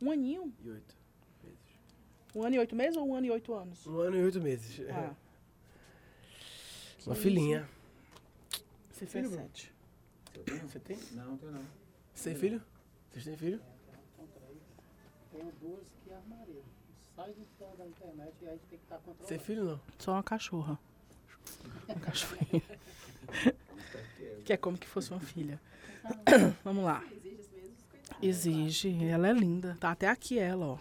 Um 0.00 0.10
aninho? 0.10 0.54
E 0.64 0.70
oito 0.70 0.96
meses. 1.44 1.58
Um 2.34 2.42
ano 2.42 2.56
e 2.56 2.58
oito 2.58 2.74
meses 2.74 2.96
ou 2.96 3.06
um 3.06 3.14
ano 3.14 3.26
e 3.26 3.30
oito 3.32 3.52
anos? 3.52 3.86
Um 3.86 3.98
ano 3.98 4.16
e 4.16 4.22
oito 4.24 4.40
meses. 4.40 4.80
Ah, 4.88 5.14
Uma 7.04 7.14
filhinha. 7.14 7.68
Você 9.06 9.18
Filho, 9.18 9.30
Bruno? 9.30 9.42
sete. 9.44 9.72
Você 10.68 10.78
tem? 10.80 10.98
Não, 11.12 11.24
não 11.26 11.36
tenho 11.36 11.52
não. 11.52 11.64
Você 12.14 12.30
tem 12.30 12.38
filho? 12.38 12.62
Vocês 13.10 13.24
têm 13.24 13.36
filho? 13.36 13.60
Tenho 15.32 15.52
duas 15.60 15.86
que 16.04 16.12
armaria. 16.12 16.62
Sai 17.16 17.34
da, 17.58 17.66
da 17.76 17.86
internet 17.86 18.32
e 18.42 18.48
aí 18.48 18.58
tem 18.68 18.78
que 18.78 18.84
estar 18.84 18.96
Você 18.98 19.04
tem 19.04 19.14
controlando. 19.14 19.44
filho 19.44 19.64
não? 19.64 19.80
Só 19.98 20.12
uma 20.12 20.22
cachorra. 20.22 20.78
Uma 21.88 22.00
cachorrinha. 22.00 22.62
que 24.44 24.52
é 24.52 24.56
como 24.56 24.76
que 24.78 24.86
fosse 24.86 25.10
uma 25.10 25.20
filha. 25.20 25.60
Vamos 26.62 26.84
lá. 26.84 27.02
Exige. 28.22 29.04
Ela 29.04 29.28
é 29.28 29.32
linda. 29.32 29.76
Tá 29.80 29.90
até 29.92 30.08
aqui 30.08 30.38
ela, 30.38 30.66
ó. 30.66 30.78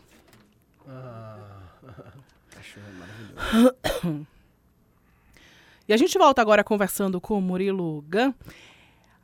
Ah, 0.87 1.63
cachorro 2.51 2.85
é 2.87 2.91
maravilhoso. 2.91 4.27
E 5.89 5.93
a 5.93 5.97
gente 5.97 6.19
volta 6.19 6.39
agora 6.39 6.63
conversando 6.63 7.19
com 7.19 7.39
o 7.39 7.41
Murilo 7.41 8.03
Gan. 8.03 8.31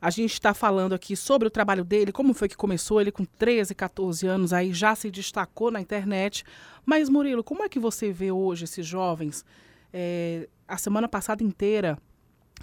A 0.02 0.10
gente 0.10 0.32
está 0.32 0.52
falando 0.52 0.96
aqui 0.96 1.14
sobre 1.14 1.46
o 1.46 1.50
trabalho 1.50 1.84
dele, 1.84 2.10
como 2.10 2.34
foi 2.34 2.48
que 2.48 2.56
começou. 2.56 3.00
Ele 3.00 3.12
com 3.12 3.24
13, 3.24 3.72
14 3.72 4.26
anos 4.26 4.52
aí 4.52 4.72
já 4.72 4.92
se 4.96 5.08
destacou 5.08 5.70
na 5.70 5.80
internet. 5.80 6.42
Mas, 6.84 7.08
Murilo, 7.08 7.44
como 7.44 7.62
é 7.62 7.68
que 7.68 7.78
você 7.78 8.10
vê 8.10 8.32
hoje 8.32 8.64
esses 8.64 8.84
jovens? 8.84 9.44
É, 9.92 10.48
a 10.66 10.76
semana 10.76 11.06
passada 11.06 11.40
inteira 11.40 11.96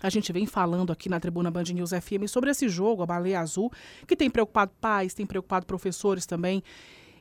a 0.01 0.09
gente 0.09 0.33
vem 0.33 0.45
falando 0.45 0.91
aqui 0.91 1.07
na 1.07 1.17
Tribuna 1.17 1.49
Band 1.49 1.63
News 1.73 1.91
FM 1.91 2.27
sobre 2.27 2.49
esse 2.49 2.67
jogo, 2.67 3.03
a 3.03 3.05
Baleia 3.05 3.39
Azul, 3.39 3.71
que 4.05 4.17
tem 4.17 4.29
preocupado 4.29 4.73
pais, 4.81 5.13
tem 5.13 5.25
preocupado 5.25 5.65
professores 5.65 6.25
também. 6.25 6.61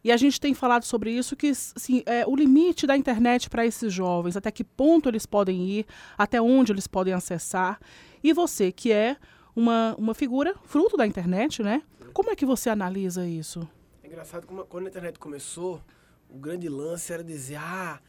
E 0.05 0.11
a 0.11 0.17
gente 0.17 0.41
tem 0.41 0.53
falado 0.53 0.85
sobre 0.85 1.13
isso, 1.13 1.37
que 1.37 1.49
assim, 1.49 2.03
é, 2.07 2.27
o 2.27 2.35
limite 2.35 2.87
da 2.87 2.97
internet 2.97 3.49
para 3.49 3.65
esses 3.65 3.93
jovens, 3.93 4.37
até 4.37 4.51
que 4.51 4.65
ponto 4.65 5.09
eles 5.09 5.27
podem 5.27 5.65
ir, 5.65 5.87
até 6.19 6.41
onde 6.43 6.73
eles 6.73 6.89
podem 6.89 7.15
acessar. 7.15 7.79
E 8.23 8.33
você, 8.33 8.73
que 8.73 8.93
é 8.93 9.17
uma, 9.55 9.95
uma 9.97 10.15
figura 10.15 10.55
fruto 10.65 10.97
da 10.97 11.07
internet, 11.07 11.63
né? 11.63 11.83
Como 12.13 12.31
é 12.31 12.37
que 12.37 12.45
você 12.45 12.69
analisa 12.69 13.27
isso? 13.27 13.67
É 14.03 14.09
engraçado 14.09 14.47
quando 14.69 14.87
a 14.87 14.89
internet 14.89 15.19
começou, 15.19 15.81
o 16.29 16.37
grande 16.37 16.69
lance 16.69 17.13
era 17.13 17.23
dizer, 17.23 17.57
ah, 17.57 18.01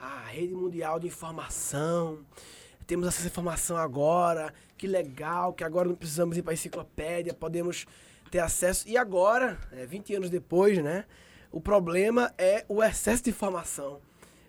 a 0.00 0.24
rede 0.26 0.54
mundial 0.54 0.98
de 0.98 1.06
informação, 1.06 2.20
temos 2.86 3.06
acesso 3.06 3.26
à 3.26 3.30
informação 3.30 3.76
agora, 3.76 4.52
que 4.76 4.86
legal, 4.86 5.52
que 5.52 5.62
agora 5.62 5.88
não 5.88 5.94
precisamos 5.94 6.36
ir 6.36 6.42
para 6.42 6.52
a 6.52 6.54
enciclopédia, 6.54 7.32
podemos 7.34 7.86
ter 8.30 8.40
acesso. 8.40 8.88
E 8.88 8.96
agora, 8.96 9.58
é, 9.70 9.86
20 9.86 10.14
anos 10.14 10.30
depois, 10.30 10.82
né, 10.82 11.04
o 11.52 11.60
problema 11.60 12.32
é 12.38 12.64
o 12.68 12.82
excesso 12.82 13.22
de 13.24 13.30
informação. 13.30 14.00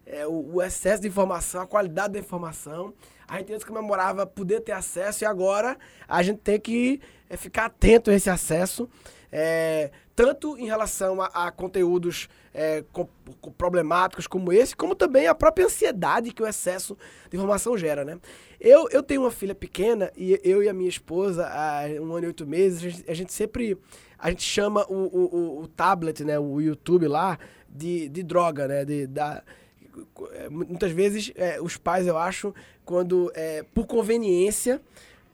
É, 0.06 0.26
o, 0.28 0.56
o 0.56 0.62
excesso 0.62 1.02
de 1.02 1.08
informação, 1.08 1.62
a 1.62 1.68
qualidade 1.68 2.14
da 2.14 2.20
informação. 2.20 2.94
A 3.28 3.38
gente 3.38 3.54
antes 3.54 3.66
comemorava 3.66 4.26
poder 4.26 4.62
ter 4.62 4.74
acesso 4.74 5.24
e 5.24 5.26
agora 5.26 5.78
a 6.08 6.22
gente 6.24 6.40
tem 6.40 6.60
que 6.60 7.00
é, 7.30 7.38
ficar 7.38 7.66
atento 7.66 8.10
a 8.12 8.14
esse 8.14 8.30
acesso. 8.30 8.90
É, 9.32 9.90
tanto 10.16 10.56
em 10.60 10.66
relação 10.68 11.20
a, 11.22 11.26
a 11.28 11.52
conteúdos 11.52 12.30
é, 12.54 12.84
com- 12.92 13.08
com 13.42 13.52
problemáticos 13.52 14.28
como 14.28 14.54
esse, 14.54 14.76
como 14.76 14.94
também 14.94 15.26
a 15.26 15.34
própria 15.34 15.66
ansiedade 15.66 16.32
que 16.32 16.44
o 16.44 16.48
excesso 16.48 16.96
de 17.32 17.38
informação 17.38 17.76
gera, 17.76 18.06
né? 18.06 18.20
Eu, 18.60 18.88
eu 18.92 19.02
tenho 19.02 19.22
uma 19.22 19.32
filha 19.32 19.56
pequena 19.56 20.12
e 20.16 20.40
eu 20.44 20.62
e 20.62 20.70
a 20.70 20.74
minha 20.74 20.88
esposa, 20.90 21.48
há 21.48 21.86
um 22.00 22.14
ano 22.14 22.26
e 22.26 22.28
oito 22.28 22.46
meses, 22.46 22.78
a 22.84 22.90
gente, 22.90 23.12
a 23.12 23.14
gente 23.16 23.34
sempre 23.34 23.76
a 24.24 24.30
gente 24.30 24.44
chama 24.44 24.86
o, 24.90 24.94
o, 24.96 25.60
o- 25.64 25.68
tablet, 25.68 26.24
né, 26.24 26.40
o 26.40 26.62
YouTube 26.62 27.08
lá, 27.08 27.38
de, 27.70 28.08
de 28.08 28.24
droga, 28.24 28.68
né? 28.68 28.86
De, 28.86 29.06
da, 29.06 29.44
mu- 30.50 30.66
muitas 30.66 30.92
vezes 30.92 31.32
é, 31.36 31.60
os 31.62 31.76
pais, 31.78 32.08
eu 32.08 32.18
acho, 32.18 32.54
quando 32.86 33.32
é, 33.36 33.64
por 33.74 33.86
conveniência, 33.86 34.82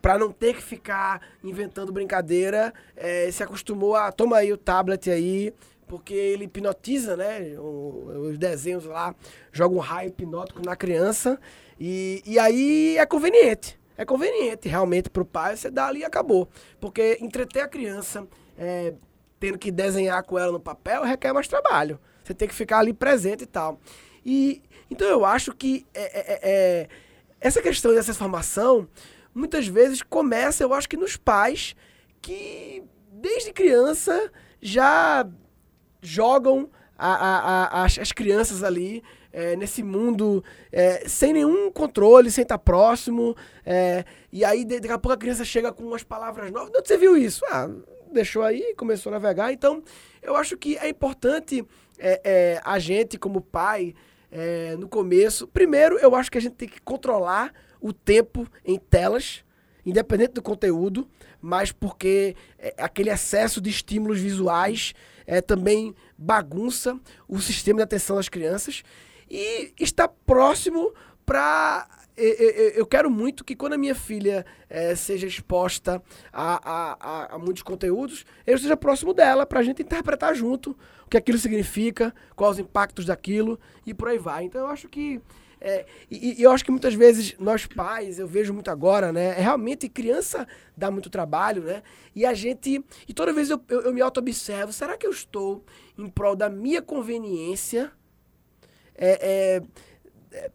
para 0.02 0.18
não 0.18 0.32
ter 0.32 0.56
que 0.56 0.62
ficar 0.64 1.22
inventando 1.44 1.92
brincadeira, 1.92 2.74
é, 2.96 3.30
se 3.32 3.44
acostumou 3.44 3.96
a 3.96 4.12
toma 4.12 4.38
aí 4.38 4.52
o 4.52 4.58
tablet 4.58 5.10
aí, 5.12 5.54
porque 5.88 6.14
ele 6.14 6.46
hipnotiza, 6.46 7.16
né? 7.18 7.42
os 7.60 8.38
desenhos 8.38 8.86
lá 8.86 9.14
jogam 9.52 9.78
um 9.78 9.82
raio 9.82 10.10
hipnótico 10.10 10.62
na 10.66 10.76
criança 10.76 11.40
e, 11.80 12.22
e 12.26 12.40
aí 12.40 12.98
é 12.98 13.06
conveniente. 13.06 13.78
É 13.98 14.06
conveniente 14.06 14.70
realmente 14.70 15.10
para 15.10 15.22
o 15.22 15.26
pai, 15.26 15.58
você 15.58 15.70
dá 15.70 15.88
ali 15.88 16.00
e 16.00 16.06
acabou. 16.06 16.48
Porque 16.80 17.18
entreter 17.20 17.62
a 17.64 17.68
criança 17.68 18.26
é, 18.60 18.94
tendo 19.40 19.58
que 19.58 19.72
desenhar 19.72 20.22
com 20.24 20.38
ela 20.38 20.52
no 20.52 20.60
papel 20.60 21.04
requer 21.04 21.32
mais 21.34 21.48
trabalho. 21.48 21.98
Você 22.24 22.34
tem 22.34 22.48
que 22.48 22.54
ficar 22.54 22.80
ali 22.80 22.94
presente 22.94 23.44
e 23.46 23.48
tal. 23.48 23.80
E 24.26 24.62
então 24.92 25.08
eu 25.08 25.24
acho 25.26 25.56
que 25.56 25.88
é, 25.94 26.02
é, 26.04 26.34
é, 26.34 26.40
é, 26.44 26.88
essa 27.40 27.62
questão 27.62 27.94
dessa 27.94 28.14
formação 28.14 28.88
muitas 29.34 29.66
vezes 29.68 30.02
começa, 30.04 30.64
eu 30.64 30.74
acho 30.74 30.90
que 30.90 30.98
nos 30.98 31.16
pais 31.16 31.76
que 32.22 32.84
desde 33.12 33.54
criança 33.54 34.30
já 34.62 35.26
jogam 36.02 36.70
a- 36.98 37.14
a- 37.16 37.40
a- 37.82 37.84
as, 37.86 37.98
as 37.98 38.12
crianças 38.12 38.64
ali 38.64 39.02
é, 39.32 39.56
nesse 39.56 39.84
mundo 39.84 40.44
é, 40.72 41.08
sem 41.08 41.32
nenhum 41.34 41.72
controle, 41.72 42.32
sem 42.32 42.42
estar 42.42 42.58
próximo. 42.58 43.36
é, 43.66 44.04
e 44.32 44.44
aí, 44.44 44.66
daqui 44.66 44.92
a 44.92 44.98
pouco, 44.98 45.14
a 45.14 45.18
criança 45.18 45.46
chega 45.46 45.72
com 45.72 45.84
umas 45.84 46.04
palavras 46.04 46.52
novas. 46.52 46.72
De 46.72 46.78
onde 46.80 46.88
você 46.88 46.98
viu 46.98 47.16
isso? 47.16 47.46
Ah, 47.50 47.70
deixou 48.12 48.44
aí, 48.44 48.74
começou 48.76 49.10
a 49.12 49.14
navegar. 49.14 49.52
Então, 49.52 49.84
eu 50.22 50.36
acho 50.36 50.58
que 50.58 50.78
é 50.78 50.90
importante 50.90 51.66
é, 51.98 52.22
é, 52.24 52.62
a 52.64 52.80
gente, 52.80 53.18
como 53.18 53.42
pai, 53.42 53.94
é, 54.32 54.76
no 54.78 54.88
começo. 54.88 55.48
Primeiro, 55.48 55.98
eu 55.98 56.16
acho 56.16 56.32
que 56.32 56.38
a 56.38 56.42
gente 56.42 56.56
tem 56.56 56.68
que 56.68 56.82
controlar 56.82 57.54
o 57.82 57.94
tempo 57.94 58.48
em 58.66 58.78
telas, 58.78 59.44
independente 59.86 60.34
do 60.34 60.42
conteúdo, 60.42 61.08
mas 61.42 61.72
porque 61.72 62.36
é, 62.58 62.74
aquele 62.78 63.10
excesso 63.10 63.62
de 63.62 63.70
estímulos 63.70 64.20
visuais 64.20 64.94
é, 65.26 65.42
também 65.42 65.96
bagunça 66.18 67.00
o 67.28 67.40
sistema 67.40 67.78
de 67.78 67.84
atenção 67.84 68.16
das 68.16 68.30
crianças 68.30 68.84
e 69.30 69.74
está 69.80 70.08
próximo 70.08 70.94
para 71.26 71.88
eu 72.20 72.86
quero 72.86 73.10
muito 73.10 73.44
que 73.44 73.56
quando 73.56 73.74
a 73.74 73.78
minha 73.78 73.96
filha 73.96 74.46
eh, 74.70 74.96
seja 74.96 75.28
exposta 75.28 76.02
a, 76.32 76.72
a, 76.72 77.36
a, 77.36 77.40
muitos 77.40 77.64
conteúdos, 77.64 78.26
eu 78.46 78.56
esteja 78.56 78.76
próximo 78.78 79.14
dela 79.14 79.46
para 79.46 79.60
a 79.60 79.64
gente 79.64 79.82
interpretar 79.82 80.36
junto 80.36 80.78
o 81.06 81.10
que 81.10 81.18
aquilo 81.18 81.38
significa, 81.38 82.14
quais 82.36 82.54
os 82.54 82.60
impactos 82.60 83.06
daquilo 83.06 83.60
e 83.86 83.94
por 83.94 84.08
aí 84.08 84.18
vai. 84.18 84.44
Então 84.44 84.62
eu 84.62 84.68
acho 84.68 84.88
que 84.88 85.22
é, 85.62 85.86
e, 86.10 86.40
e 86.40 86.44
eu 86.44 86.52
acho 86.52 86.64
que 86.64 86.72
muitas 86.72 86.94
vezes 86.94 87.36
nós 87.38 87.66
pais, 87.66 88.18
eu 88.18 88.28
vejo 88.28 88.54
muito 88.54 88.72
agora, 88.72 89.12
né? 89.12 89.38
É 89.38 89.42
realmente 89.42 89.90
criança 89.90 90.48
dá 90.76 90.90
muito 90.90 91.10
trabalho, 91.10 91.64
né? 91.64 91.84
E 92.16 92.26
a 92.26 92.34
gente. 92.34 92.84
E 93.08 93.14
toda 93.14 93.34
vez 93.34 93.50
eu, 93.50 93.62
eu, 93.68 93.82
eu 93.82 93.94
me 93.94 94.02
auto-observo, 94.02 94.72
será 94.72 94.98
que 94.98 95.06
eu 95.06 95.12
estou 95.12 95.66
em 95.98 96.08
prol 96.08 96.36
da 96.36 96.50
minha 96.50 96.82
conveniência? 96.82 97.92
é, 99.00 99.12
é, 99.12 99.56
é, 99.58 99.62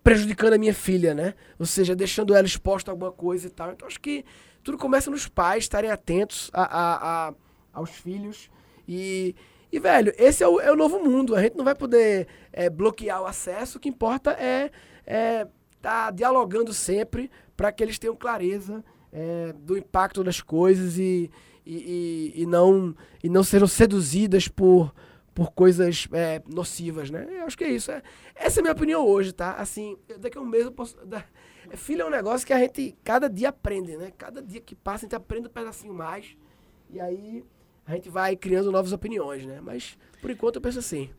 prejudicando 0.03 0.55
a 0.55 0.59
minha 0.59 0.75
filha, 0.75 1.15
né? 1.15 1.35
Ou 1.59 1.67
seja, 1.67 1.95
deixando 1.97 2.35
ela 2.35 2.47
exposta 2.47 2.91
a 2.91 2.93
alguma 2.93 3.13
coisa 3.13 3.47
e 3.47 3.51
tal. 3.51 3.73
Então 3.73 3.87
acho 3.89 4.01
que 4.01 4.25
tudo 4.63 4.79
começa 4.79 5.11
nos 5.11 5.27
pais 5.29 5.65
estarem 5.65 5.91
atentos 5.91 6.51
a, 6.53 6.63
a- 6.63 7.29
a- 7.29 7.35
aos 7.73 7.91
filhos. 7.91 8.51
E, 8.87 9.35
e, 9.73 9.79
velho, 9.79 10.13
esse 10.17 10.43
é 10.43 10.49
o, 10.49 10.61
é 10.61 10.71
o 10.71 10.77
novo 10.77 11.01
mundo. 11.01 11.35
A 11.35 11.43
gente 11.43 11.57
não 11.57 11.65
vai 11.65 11.75
poder 11.75 12.27
é, 12.53 12.71
bloquear 12.71 13.23
o 13.23 13.27
acesso. 13.27 13.79
O 13.79 13.81
que 13.81 13.89
importa 13.89 14.33
é 14.33 14.71
estar 15.07 15.47
tá 16.07 16.11
dialogando 16.11 16.73
sempre 16.73 17.31
para 17.57 17.73
que 17.73 17.83
eles 17.83 17.99
tenham 17.99 18.17
clareza 18.17 18.85
é, 19.13 19.53
do 19.59 19.77
impacto 19.77 20.25
das 20.25 20.41
coisas 20.41 20.99
e, 20.99 21.31
e, 21.65 22.33
e, 22.37 22.43
e 22.43 22.47
não, 22.47 22.95
e 23.23 23.29
não 23.29 23.43
sejam 23.45 23.67
seduzidas 23.69 24.49
por, 24.49 24.95
por 25.35 25.51
coisas 25.53 26.07
é, 26.13 26.41
nocivas, 26.47 27.11
né? 27.11 27.27
Eu 27.29 27.45
acho 27.45 27.59
que 27.59 27.65
é 27.65 27.71
isso. 27.71 27.91
É, 27.91 28.03
essa 28.35 28.59
é 28.59 28.61
a 28.61 28.63
minha 28.63 28.73
opinião 28.73 29.05
hoje, 29.07 29.33
tá? 29.33 29.55
Assim, 29.55 29.99
daqui 30.19 30.39
a 30.39 30.41
um 30.41 30.47
mês 30.47 30.65
eu 30.65 30.73
posso. 30.73 30.97
Da, 31.05 31.25
é, 31.69 31.77
filho 31.77 32.03
é 32.03 32.05
um 32.07 32.11
negócio 32.11 32.47
que 32.47 32.53
a 32.53 32.59
gente 32.59 32.97
cada 33.03 33.29
dia 33.29 33.49
aprende, 33.49 33.97
né? 33.97 34.13
Cada 34.17 34.41
dia 34.41 34.61
que 34.61 34.75
passa 34.75 35.05
a 35.05 35.07
gente 35.07 35.17
aprende 35.17 35.49
um 35.49 35.51
pedacinho 35.51 35.93
mais. 35.93 36.37
E 36.89 37.01
aí 37.01 37.45
a 37.85 37.95
gente 37.95 38.09
vai 38.09 38.37
criando 38.37 38.71
novas 38.71 38.93
opiniões, 38.93 39.45
né? 39.45 39.61
Mas 39.61 39.99
por 40.21 40.31
enquanto 40.31 40.57
eu 40.57 40.63
penso 40.63 40.79
assim. 40.79 41.11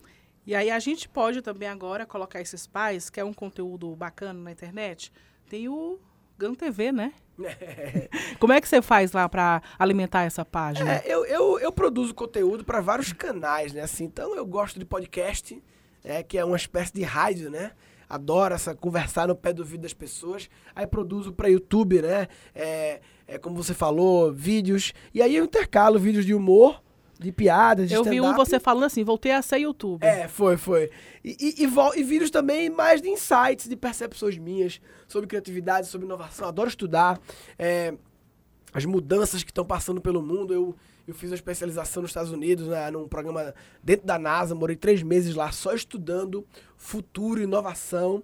E 0.46 0.56
aí 0.56 0.70
a 0.70 0.80
gente 0.80 1.10
pode 1.10 1.42
também 1.42 1.68
agora 1.68 2.06
colocar 2.06 2.40
esses 2.40 2.66
pais, 2.66 3.10
que 3.10 3.20
é 3.20 3.26
um 3.26 3.34
conteúdo 3.34 3.94
bacana 3.96 4.34
na 4.34 4.52
internet, 4.52 5.12
tem 5.50 5.68
o 5.68 6.00
GAN 6.38 6.54
TV, 6.54 6.92
né? 6.92 7.14
Como 8.40 8.54
é 8.54 8.62
que 8.62 8.68
você 8.68 8.82
faz 8.82 9.12
lá 9.12 9.28
para 9.28 9.62
alimentar 9.78 10.24
essa 10.24 10.46
página? 10.46 10.96
É, 10.96 11.04
eu, 11.06 11.26
eu, 11.26 11.60
eu 11.60 11.72
produzo 11.72 12.14
conteúdo 12.14 12.64
para 12.64 12.82
vários 12.82 13.12
canais, 13.14 13.74
né? 13.74 13.82
Assim, 13.82 14.06
então 14.06 14.36
eu 14.36 14.46
gosto 14.46 14.80
de 14.80 14.86
podcast, 14.86 15.62
é, 16.04 16.24
que 16.24 16.38
é 16.38 16.46
uma 16.46 16.58
espécie 16.58 16.94
de 16.94 17.04
rádio, 17.04 17.50
né? 17.50 17.72
Adoro 18.08 18.54
essa 18.54 18.76
conversar 18.76 19.28
no 19.28 19.36
pé 19.36 19.52
do 19.52 19.64
ouvido 19.64 19.82
das 19.82 19.94
pessoas. 19.94 20.50
Aí 20.76 20.86
produzo 20.86 21.34
para 21.34 21.50
YouTube, 21.50 22.02
né? 22.02 22.28
É, 22.54 23.02
é, 23.28 23.38
como 23.38 23.56
você 23.56 23.74
falou, 23.74 24.32
vídeos. 24.32 24.94
E 25.14 25.22
aí 25.22 25.36
eu 25.36 25.44
intercalo 25.44 25.98
vídeos 25.98 26.26
de 26.26 26.34
humor, 26.34 26.82
de 27.20 27.32
piadas, 27.32 27.90
de 27.90 27.96
Eu 27.96 28.04
vi 28.04 28.20
um 28.20 28.34
você 28.36 28.60
falando 28.60 28.84
assim, 28.84 29.04
voltei 29.04 29.32
a 29.32 29.42
ser 29.42 29.58
youtuber. 29.60 30.08
É, 30.08 30.28
foi, 30.28 30.58
foi. 30.58 30.90
E, 31.24 31.36
e, 31.40 31.66
e 31.66 32.00
e 32.00 32.04
vídeos 32.04 32.30
também 32.30 32.70
mais 32.70 33.02
de 33.02 33.10
insights, 33.10 33.68
de 33.68 33.76
percepções 33.76 34.38
minhas 34.38 34.82
sobre 35.08 35.28
criatividade, 35.28 35.88
sobre 35.88 36.06
inovação. 36.06 36.48
Adoro 36.48 36.68
estudar 36.68 37.20
é, 37.58 37.94
as 38.74 38.86
mudanças 38.86 39.44
que 39.44 39.52
estão 39.52 39.66
passando 39.66 40.02
pelo 40.02 40.22
mundo. 40.22 40.54
Eu, 40.54 40.76
eu 41.08 41.14
fiz 41.14 41.30
uma 41.30 41.36
especialização 41.36 42.02
nos 42.02 42.12
Estados 42.12 42.32
Unidos, 42.32 42.68
né, 42.68 42.92
num 42.92 43.08
programa 43.08 43.54
dentro 43.84 44.06
da 44.06 44.20
NASA. 44.20 44.54
Morei 44.54 44.76
três 44.76 45.02
meses 45.02 45.36
lá 45.36 45.52
só 45.52 45.74
estudando 45.74 46.46
futuro, 46.76 47.42
inovação. 47.42 48.22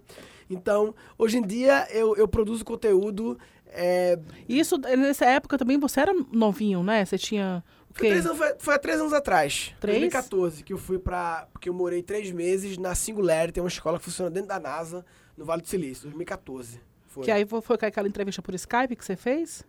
Então, 0.50 0.94
hoje 1.16 1.38
em 1.38 1.42
dia, 1.42 1.88
eu, 1.90 2.14
eu 2.16 2.28
produzo 2.28 2.62
conteúdo. 2.64 3.38
é, 3.72 4.18
Isso, 4.46 4.76
nessa 4.76 5.24
época 5.24 5.56
também 5.56 5.78
você 5.78 6.00
era 6.00 6.12
novinho, 6.30 6.82
né? 6.82 7.04
Você 7.06 7.16
tinha 7.16 7.64
Foi, 7.92 8.08
três 8.08 8.26
anos, 8.26 8.38
foi, 8.38 8.54
foi 8.58 8.74
há 8.74 8.78
três 8.78 9.00
anos 9.00 9.12
atrás. 9.12 9.74
Três? 9.80 9.98
2014, 9.98 10.62
que 10.62 10.72
eu 10.72 10.78
fui 10.78 10.98
pra. 10.98 11.46
Porque 11.52 11.68
eu 11.68 11.74
morei 11.74 12.02
três 12.02 12.30
meses 12.30 12.78
na 12.78 12.94
Singularity, 12.94 13.54
tem 13.54 13.62
uma 13.62 13.68
escola 13.68 13.98
que 13.98 14.04
funciona 14.04 14.30
dentro 14.30 14.48
da 14.48 14.58
NASA, 14.58 15.04
no 15.36 15.44
Vale 15.44 15.62
do 15.62 15.68
Silício, 15.68 16.04
2014. 16.04 16.80
Foi. 17.06 17.24
Que 17.24 17.30
aí 17.30 17.44
foi 17.44 17.60
foi 17.60 17.76
aquela 17.80 18.08
entrevista 18.08 18.40
por 18.40 18.54
Skype 18.54 18.96
que 18.96 19.04
você 19.04 19.16
fez? 19.16 19.64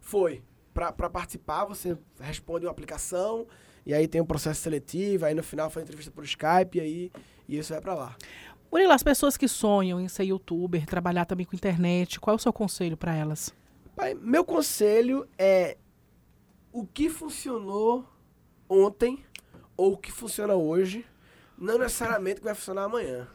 Foi. 0.00 0.42
Pra, 0.72 0.92
pra 0.92 1.10
participar, 1.10 1.64
você 1.64 1.98
responde 2.20 2.64
uma 2.64 2.70
aplicação, 2.70 3.46
e 3.84 3.92
aí 3.92 4.06
tem 4.06 4.20
um 4.20 4.24
processo 4.24 4.60
seletivo, 4.60 5.26
aí 5.26 5.34
no 5.34 5.42
final 5.42 5.68
foi 5.68 5.82
entrevista 5.82 6.12
por 6.12 6.24
Skype, 6.24 6.78
e 6.78 6.80
aí 6.80 7.12
e 7.50 7.58
isso 7.58 7.72
vai 7.72 7.82
pra 7.82 7.94
lá. 7.94 8.16
Murilo, 8.70 8.92
as 8.92 9.02
pessoas 9.02 9.36
que 9.36 9.48
sonham 9.48 10.00
em 10.00 10.06
ser 10.06 10.22
youtuber, 10.22 10.86
trabalhar 10.86 11.24
também 11.24 11.44
com 11.44 11.56
internet, 11.56 12.20
qual 12.20 12.34
é 12.34 12.36
o 12.36 12.38
seu 12.38 12.52
conselho 12.52 12.96
para 12.96 13.12
elas? 13.12 13.52
Pai, 13.96 14.14
meu 14.14 14.44
conselho 14.44 15.28
é 15.36 15.76
o 16.72 16.86
que 16.86 17.08
funcionou 17.10 18.04
ontem 18.68 19.24
ou 19.76 19.92
o 19.94 19.96
que 19.98 20.12
funciona 20.12 20.54
hoje, 20.54 21.06
não 21.58 21.78
necessariamente 21.78 22.40
vai 22.40 22.54
funcionar 22.54 22.84
amanhã. 22.84 23.28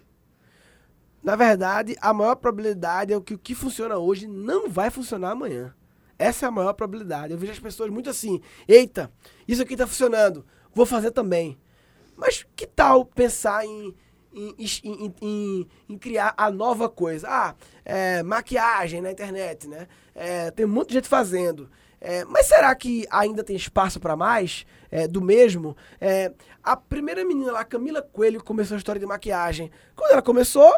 Na 1.23 1.35
verdade, 1.35 1.95
a 2.01 2.13
maior 2.13 2.35
probabilidade 2.35 3.11
é 3.13 3.19
que 3.19 3.33
o 3.33 3.37
que 3.37 3.55
funciona 3.55 3.97
hoje 3.97 4.27
não 4.27 4.69
vai 4.69 4.91
funcionar 4.91 5.31
amanhã. 5.31 5.73
Essa 6.19 6.45
é 6.45 6.47
a 6.47 6.51
maior 6.51 6.73
probabilidade. 6.73 7.33
Eu 7.33 7.39
vejo 7.39 7.51
as 7.51 7.59
pessoas 7.59 7.89
muito 7.89 8.09
assim: 8.09 8.41
eita, 8.67 9.11
isso 9.47 9.61
aqui 9.61 9.73
está 9.73 9.87
funcionando, 9.87 10.45
vou 10.73 10.85
fazer 10.85 11.11
também. 11.11 11.57
Mas 12.15 12.45
que 12.55 12.65
tal 12.67 13.03
pensar 13.05 13.65
em, 13.65 13.93
em, 14.33 14.55
em, 14.83 15.15
em- 15.21 15.67
em 15.89 15.97
criar 15.97 16.33
a 16.37 16.49
nova 16.51 16.87
coisa? 16.87 17.27
Ah, 17.29 17.55
é, 17.83 18.23
maquiagem 18.23 19.01
na 19.01 19.11
internet, 19.11 19.67
né? 19.67 19.87
É, 20.13 20.51
tem 20.51 20.65
muita 20.65 20.93
gente 20.93 21.07
fazendo. 21.07 21.69
É, 22.07 22.23
mas 22.23 22.45
será 22.45 22.75
que 22.75 23.03
ainda 23.09 23.43
tem 23.43 23.55
espaço 23.55 23.99
para 23.99 24.15
mais 24.15 24.63
é, 24.91 25.07
do 25.07 25.19
mesmo? 25.19 25.75
É, 25.99 26.31
a 26.63 26.77
primeira 26.77 27.25
menina 27.25 27.51
lá, 27.51 27.65
Camila 27.65 27.99
Coelho, 27.99 28.43
começou 28.43 28.75
a 28.75 28.77
história 28.77 28.99
de 28.99 29.07
maquiagem. 29.07 29.71
Quando 29.95 30.11
ela 30.11 30.21
começou, 30.21 30.71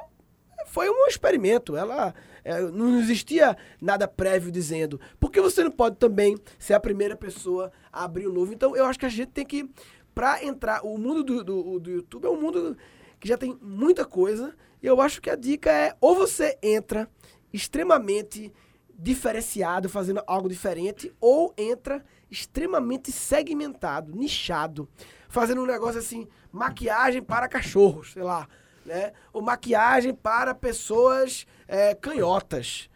foi 0.67 0.89
um 0.89 1.05
experimento. 1.05 1.75
Ela 1.75 2.15
é, 2.45 2.61
não 2.61 2.97
existia 2.97 3.57
nada 3.81 4.07
prévio 4.07 4.49
dizendo. 4.49 5.01
Por 5.19 5.29
que 5.29 5.41
você 5.41 5.65
não 5.65 5.71
pode 5.71 5.97
também 5.97 6.37
ser 6.57 6.75
a 6.75 6.79
primeira 6.79 7.13
pessoa 7.13 7.73
a 7.91 8.05
abrir 8.05 8.25
o 8.25 8.31
novo? 8.31 8.53
Então, 8.53 8.73
eu 8.73 8.85
acho 8.85 8.97
que 8.97 9.05
a 9.05 9.09
gente 9.09 9.31
tem 9.31 9.45
que, 9.45 9.69
para 10.15 10.41
entrar, 10.45 10.79
o 10.85 10.97
mundo 10.97 11.25
do, 11.25 11.43
do, 11.43 11.79
do 11.81 11.91
YouTube 11.91 12.25
é 12.25 12.29
um 12.29 12.39
mundo 12.39 12.77
que 13.19 13.27
já 13.27 13.37
tem 13.37 13.59
muita 13.61 14.05
coisa. 14.05 14.55
E 14.81 14.87
eu 14.87 15.01
acho 15.01 15.21
que 15.21 15.29
a 15.29 15.35
dica 15.35 15.69
é 15.69 15.93
ou 15.99 16.15
você 16.15 16.57
entra 16.63 17.05
extremamente 17.51 18.53
diferenciado, 18.97 19.87
fazendo 19.87 20.21
algo 20.25 20.49
diferente, 20.49 21.13
ou 21.21 21.53
entra 21.57 22.03
extremamente 22.31 23.11
segmentado, 23.11 24.13
nichado, 24.15 24.89
fazendo 25.29 25.61
um 25.61 25.65
negócio 25.65 25.99
assim, 25.99 26.27
maquiagem 26.51 27.21
para 27.21 27.47
cachorros, 27.47 28.13
sei 28.13 28.23
lá, 28.23 28.47
né? 28.85 29.13
Ou 29.31 29.41
maquiagem 29.41 30.13
para 30.13 30.53
pessoas 30.55 31.45
é, 31.67 31.93
canhotas. 31.93 32.89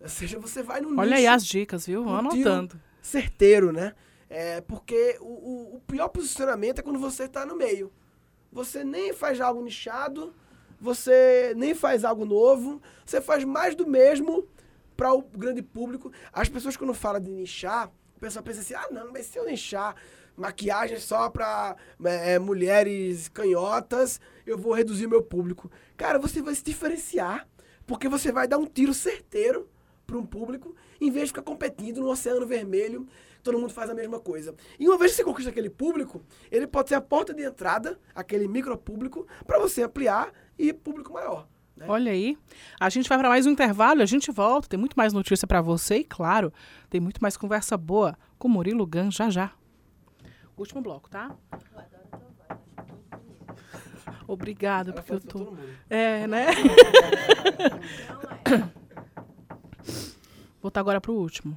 Ou 0.00 0.08
seja, 0.08 0.38
você 0.38 0.62
vai 0.62 0.80
no 0.80 0.98
Olha 0.98 1.16
aí 1.16 1.22
nicho 1.22 1.34
as 1.34 1.46
dicas, 1.46 1.86
viu? 1.86 2.02
Um 2.04 2.16
anotando. 2.16 2.78
certeiro, 3.00 3.72
né? 3.72 3.94
É, 4.28 4.60
porque 4.62 5.16
o, 5.20 5.24
o- 5.26 5.76
o 5.76 5.80
pior 5.86 6.08
posicionamento 6.08 6.80
é 6.80 6.82
quando 6.82 6.98
você 6.98 7.24
está 7.24 7.46
no 7.46 7.56
meio. 7.56 7.92
Você 8.52 8.82
nem 8.84 9.12
faz 9.12 9.40
algo 9.40 9.62
nichado, 9.62 10.34
você 10.80 11.54
nem 11.56 11.74
faz 11.74 12.04
algo 12.04 12.24
novo, 12.24 12.82
você 13.04 13.20
faz 13.20 13.44
mais 13.44 13.74
do 13.74 13.86
mesmo 13.86 14.46
para 14.96 15.12
o 15.12 15.22
grande 15.22 15.62
público. 15.62 16.12
As 16.32 16.48
pessoas 16.48 16.76
quando 16.76 16.94
falam 16.94 17.20
de 17.20 17.30
nichar, 17.30 17.90
o 18.16 18.20
pessoal 18.20 18.42
pensa 18.42 18.60
assim, 18.60 18.74
ah 18.74 18.88
não, 18.90 19.12
mas 19.12 19.26
se 19.26 19.38
eu 19.38 19.44
nichar 19.44 19.94
maquiagem 20.36 20.98
só 20.98 21.30
para 21.30 21.76
mulheres 22.40 23.28
canhotas, 23.28 24.20
eu 24.46 24.58
vou 24.58 24.72
reduzir 24.72 25.06
meu 25.06 25.22
público. 25.22 25.70
Cara, 25.96 26.18
você 26.18 26.42
vai 26.42 26.54
se 26.54 26.64
diferenciar, 26.64 27.48
porque 27.86 28.08
você 28.08 28.32
vai 28.32 28.48
dar 28.48 28.58
um 28.58 28.66
tiro 28.66 28.92
certeiro 28.94 29.68
para 30.06 30.18
um 30.18 30.26
público, 30.26 30.74
em 31.00 31.10
vez 31.10 31.24
de 31.24 31.28
ficar 31.30 31.42
competindo 31.42 32.00
no 32.00 32.08
oceano 32.08 32.46
vermelho, 32.46 33.06
todo 33.42 33.58
mundo 33.58 33.72
faz 33.72 33.90
a 33.90 33.94
mesma 33.94 34.18
coisa. 34.18 34.54
E 34.78 34.88
uma 34.88 34.98
vez 34.98 35.12
que 35.12 35.18
você 35.18 35.24
conquista 35.24 35.50
aquele 35.50 35.70
público, 35.70 36.22
ele 36.50 36.66
pode 36.66 36.88
ser 36.88 36.94
a 36.94 37.00
porta 37.00 37.32
de 37.32 37.42
entrada, 37.42 37.98
aquele 38.14 38.48
micro 38.48 38.76
público, 38.76 39.26
para 39.46 39.58
você 39.58 39.82
ampliar 39.82 40.32
e 40.58 40.72
público 40.72 41.12
maior. 41.12 41.46
Né? 41.76 41.86
Olha 41.88 42.12
aí. 42.12 42.36
A 42.80 42.88
gente 42.88 43.08
vai 43.08 43.18
para 43.18 43.28
mais 43.28 43.46
um 43.46 43.50
intervalo, 43.50 44.02
a 44.02 44.06
gente 44.06 44.30
volta. 44.30 44.68
Tem 44.68 44.78
muito 44.78 44.94
mais 44.96 45.12
notícia 45.12 45.46
para 45.46 45.60
você 45.60 45.98
e, 45.98 46.04
claro, 46.04 46.52
tem 46.88 47.00
muito 47.00 47.20
mais 47.20 47.36
conversa 47.36 47.76
boa 47.76 48.16
com 48.38 48.48
Murilo 48.48 48.86
Gan 48.86 49.10
já 49.10 49.28
já. 49.30 49.52
Último 50.56 50.80
bloco, 50.80 51.08
tá? 51.10 51.34
Eu 51.52 51.78
adoro 51.78 52.08
tua 52.10 52.18
voz, 52.18 52.60
acho 52.76 52.92
muito 52.92 53.16
bonita. 53.16 54.24
Obrigada, 54.28 54.90
Ela 54.90 54.96
porque 55.02 55.12
eu 55.14 55.20
tô. 55.20 55.38
todo 55.38 55.56
mundo. 55.56 55.68
É, 55.90 56.26
né? 56.28 56.46
Não 58.52 58.58
é. 58.58 58.58
Vou 59.84 60.70
botar 60.70 60.80
agora 60.80 61.00
pro 61.00 61.12
último. 61.14 61.56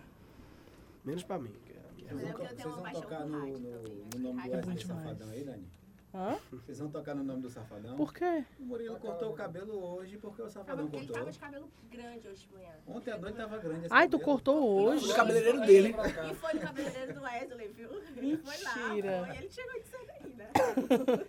Menos 1.06 1.24
pra 1.24 1.38
mim. 1.38 1.52
que 1.64 1.74
é 1.74 1.78
a 1.78 2.14
minha. 2.14 2.14
Mas 2.14 2.24
é 2.24 2.32
Vocês 2.34 2.48
vão, 2.48 2.56
tenho 2.56 2.70
uma 2.70 2.76
vocês 2.76 2.76
vão 2.76 2.84
paixão 2.84 3.02
tocar 3.02 3.26
no, 3.26 3.40
rádio 3.40 3.60
no, 3.60 3.70
também. 3.70 4.04
no 4.16 4.20
nome 4.34 4.42
do 4.42 4.54
é 4.54 4.58
Wesley. 4.58 4.80
Safadão 4.80 5.30
aí, 5.30 5.44
Dani? 5.44 5.68
Hã? 6.14 6.38
Vocês 6.52 6.80
vão 6.80 6.90
tocar 6.90 7.14
no 7.14 7.24
nome 7.24 7.42
do 7.42 7.50
Safadão? 7.50 7.96
Por 7.96 8.14
quê? 8.14 8.44
O 8.60 8.64
Murilo 8.64 8.98
cortou 8.98 9.32
o 9.32 9.34
cabelo 9.36 9.78
hoje 9.84 10.18
porque 10.18 10.42
o 10.42 10.50
Safadão 10.50 10.86
porque 10.86 10.98
ele 10.98 11.06
cortou. 11.08 11.20
tava 11.26 11.32
de 11.32 11.40
cabelo 11.40 11.70
grande 11.92 12.28
hoje 12.28 12.48
de 12.48 12.54
manhã. 12.54 12.74
Ontem 12.88 13.12
à 13.12 13.18
noite 13.18 13.36
tava 13.36 13.58
grande 13.58 13.86
esse 13.86 13.94
Ai, 13.94 14.08
tu 14.08 14.12
cabelo. 14.18 14.24
cortou 14.32 14.82
hoje? 14.84 15.12
O 15.12 15.16
cabeleireiro 15.16 15.60
dele. 15.62 15.96
E 16.32 16.36
foi 16.36 16.54
no 16.54 16.60
cabeleireiro 16.62 17.14
do 17.14 17.22
Wesley, 17.22 17.68
viu? 17.70 17.90
Ele 18.16 18.38
Foi 18.38 18.58
lá, 18.64 18.88
Mentira. 18.88 19.26
foi, 19.28 19.38
ele 19.38 19.50
chegou 19.50 19.80
de 19.82 19.88
sair 19.88 20.08
daí, 20.08 20.34
né? 20.34 20.50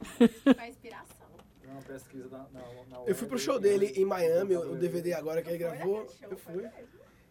Foi 0.00 0.54
a 0.64 0.68
inspiração. 0.68 1.28
Uma 1.64 1.82
pesquisa 1.82 2.28
na, 2.28 2.38
na, 2.52 2.60
na 2.88 3.04
Eu 3.06 3.14
fui 3.14 3.28
pro 3.28 3.38
show 3.38 3.56
né? 3.56 3.60
dele 3.68 3.86
em 3.96 4.04
Miami, 4.04 4.56
o 4.56 4.76
DVD 4.76 5.12
agora 5.14 5.42
que 5.42 5.48
ele 5.50 5.58
gravou. 5.58 6.06
Eu 6.22 6.36
fui. 6.36 6.68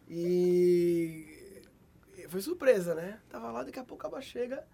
E 0.08 1.40
foi 2.28 2.40
surpresa, 2.40 2.94
né? 2.94 3.20
Tava 3.28 3.50
lá, 3.50 3.64
daqui 3.64 3.78
a 3.78 3.84
pouco 3.84 4.06
a 4.14 4.20
chega, 4.20 4.64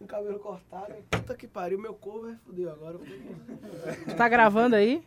com 0.00 0.04
o 0.04 0.08
cabelo 0.08 0.38
cortado. 0.38 0.94
Puta 1.10 1.34
que 1.36 1.46
pariu, 1.46 1.78
meu 1.78 1.92
cover 1.92 2.34
fudeu 2.46 2.72
agora. 2.72 2.94
eu 2.94 2.98
vou 3.00 3.06
ter 3.06 3.96
que- 3.98 4.04
Tu 4.06 4.16
tá 4.16 4.26
gravando 4.30 4.74
aí? 4.74 5.02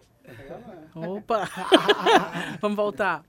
Opa! 0.95 1.49
Vamos 2.61 2.75
voltar. 2.77 3.25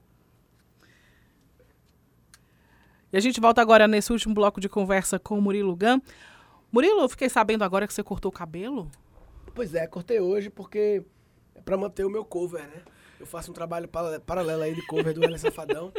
E 3.11 3.17
a 3.17 3.21
gente 3.21 3.41
volta 3.41 3.63
agora 3.63 3.89
nesse 3.89 4.13
último 4.13 4.35
bloco 4.35 4.61
de 4.61 4.69
conversa 4.69 5.19
com 5.19 5.39
o 5.39 5.43
Murilo 5.43 5.75
Gan. 5.75 6.01
Murilo, 6.71 7.01
eu 7.01 7.09
fiquei 7.09 7.31
sabendo 7.31 7.65
agora 7.65 7.87
que 7.87 7.95
você 7.95 8.03
cortou 8.03 8.29
o 8.29 8.35
cabelo. 8.35 8.91
Pois 9.55 9.75
é, 9.75 9.87
cortei 9.87 10.21
hoje 10.21 10.51
porque 10.51 11.03
é 11.55 11.61
pra 11.63 11.77
manter 11.79 12.05
o 12.05 12.11
meu 12.11 12.25
cover, 12.27 12.63
né? 12.63 12.83
Eu 13.19 13.25
faço 13.27 13.51
um 13.51 13.55
trabalho 13.55 13.89
para- 13.89 14.21
paralelo 14.21 14.63
aí 14.63 14.75
de 14.75 14.85
cover 14.87 15.15
do 15.15 15.25
Hélio 15.25 15.39
Safadão. 15.39 15.93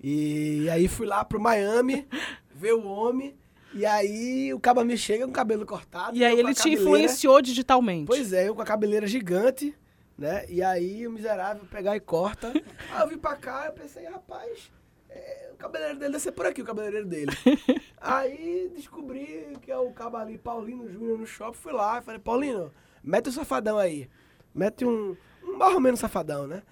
E 0.00 0.68
aí 0.70 0.86
fui 0.86 1.06
lá 1.06 1.24
pro 1.24 1.40
Miami, 1.40 2.06
ver 2.54 2.74
o 2.74 2.86
homem, 2.86 3.34
e 3.74 3.84
aí 3.86 4.52
o 4.54 4.60
caba 4.60 4.84
me 4.84 4.96
chega 4.96 5.24
com 5.24 5.30
o 5.30 5.34
cabelo 5.34 5.64
cortado. 5.66 6.16
E 6.16 6.24
aí 6.24 6.38
ele 6.38 6.52
te 6.54 6.58
cabeleira- 6.58 6.82
influenciou 6.82 7.40
digitalmente. 7.42 8.06
Pois 8.06 8.32
é, 8.32 8.48
eu 8.48 8.54
com 8.54 8.62
a 8.62 8.64
cabeleira 8.64 9.06
gigante, 9.06 9.74
né? 10.18 10.44
E 10.48 10.62
aí 10.62 11.06
o 11.06 11.10
miserável 11.10 11.64
pegar 11.70 11.96
e 11.96 12.00
corta. 12.00 12.48
Aí 12.92 13.00
eu 13.00 13.08
vim 13.08 13.18
pra 13.18 13.34
cá, 13.36 13.64
eu 13.66 13.72
pensei, 13.72 14.04
rapaz, 14.06 14.70
é, 15.10 15.50
o 15.52 15.56
cabeleireiro 15.56 15.98
dele 16.00 16.12
deve 16.12 16.22
ser 16.22 16.32
por 16.32 16.46
aqui, 16.46 16.60
o 16.62 16.64
cabeleireiro 16.64 17.06
dele. 17.06 17.32
aí 18.00 18.70
descobri 18.74 19.56
que 19.62 19.70
é 19.70 19.78
o 19.78 19.90
cabo 19.90 20.16
ali, 20.16 20.36
Paulino 20.38 20.88
Júnior, 20.90 21.18
no 21.18 21.26
shopping, 21.26 21.58
fui 21.58 21.72
lá 21.72 21.98
e 21.98 22.02
falei, 22.02 22.20
Paulino, 22.20 22.72
mete 23.02 23.28
o 23.28 23.32
safadão 23.32 23.78
aí. 23.78 24.08
Mete 24.54 24.84
um, 24.84 25.16
um 25.44 25.62
ou 25.62 25.80
menos 25.80 25.98
safadão, 26.00 26.46
né? 26.46 26.62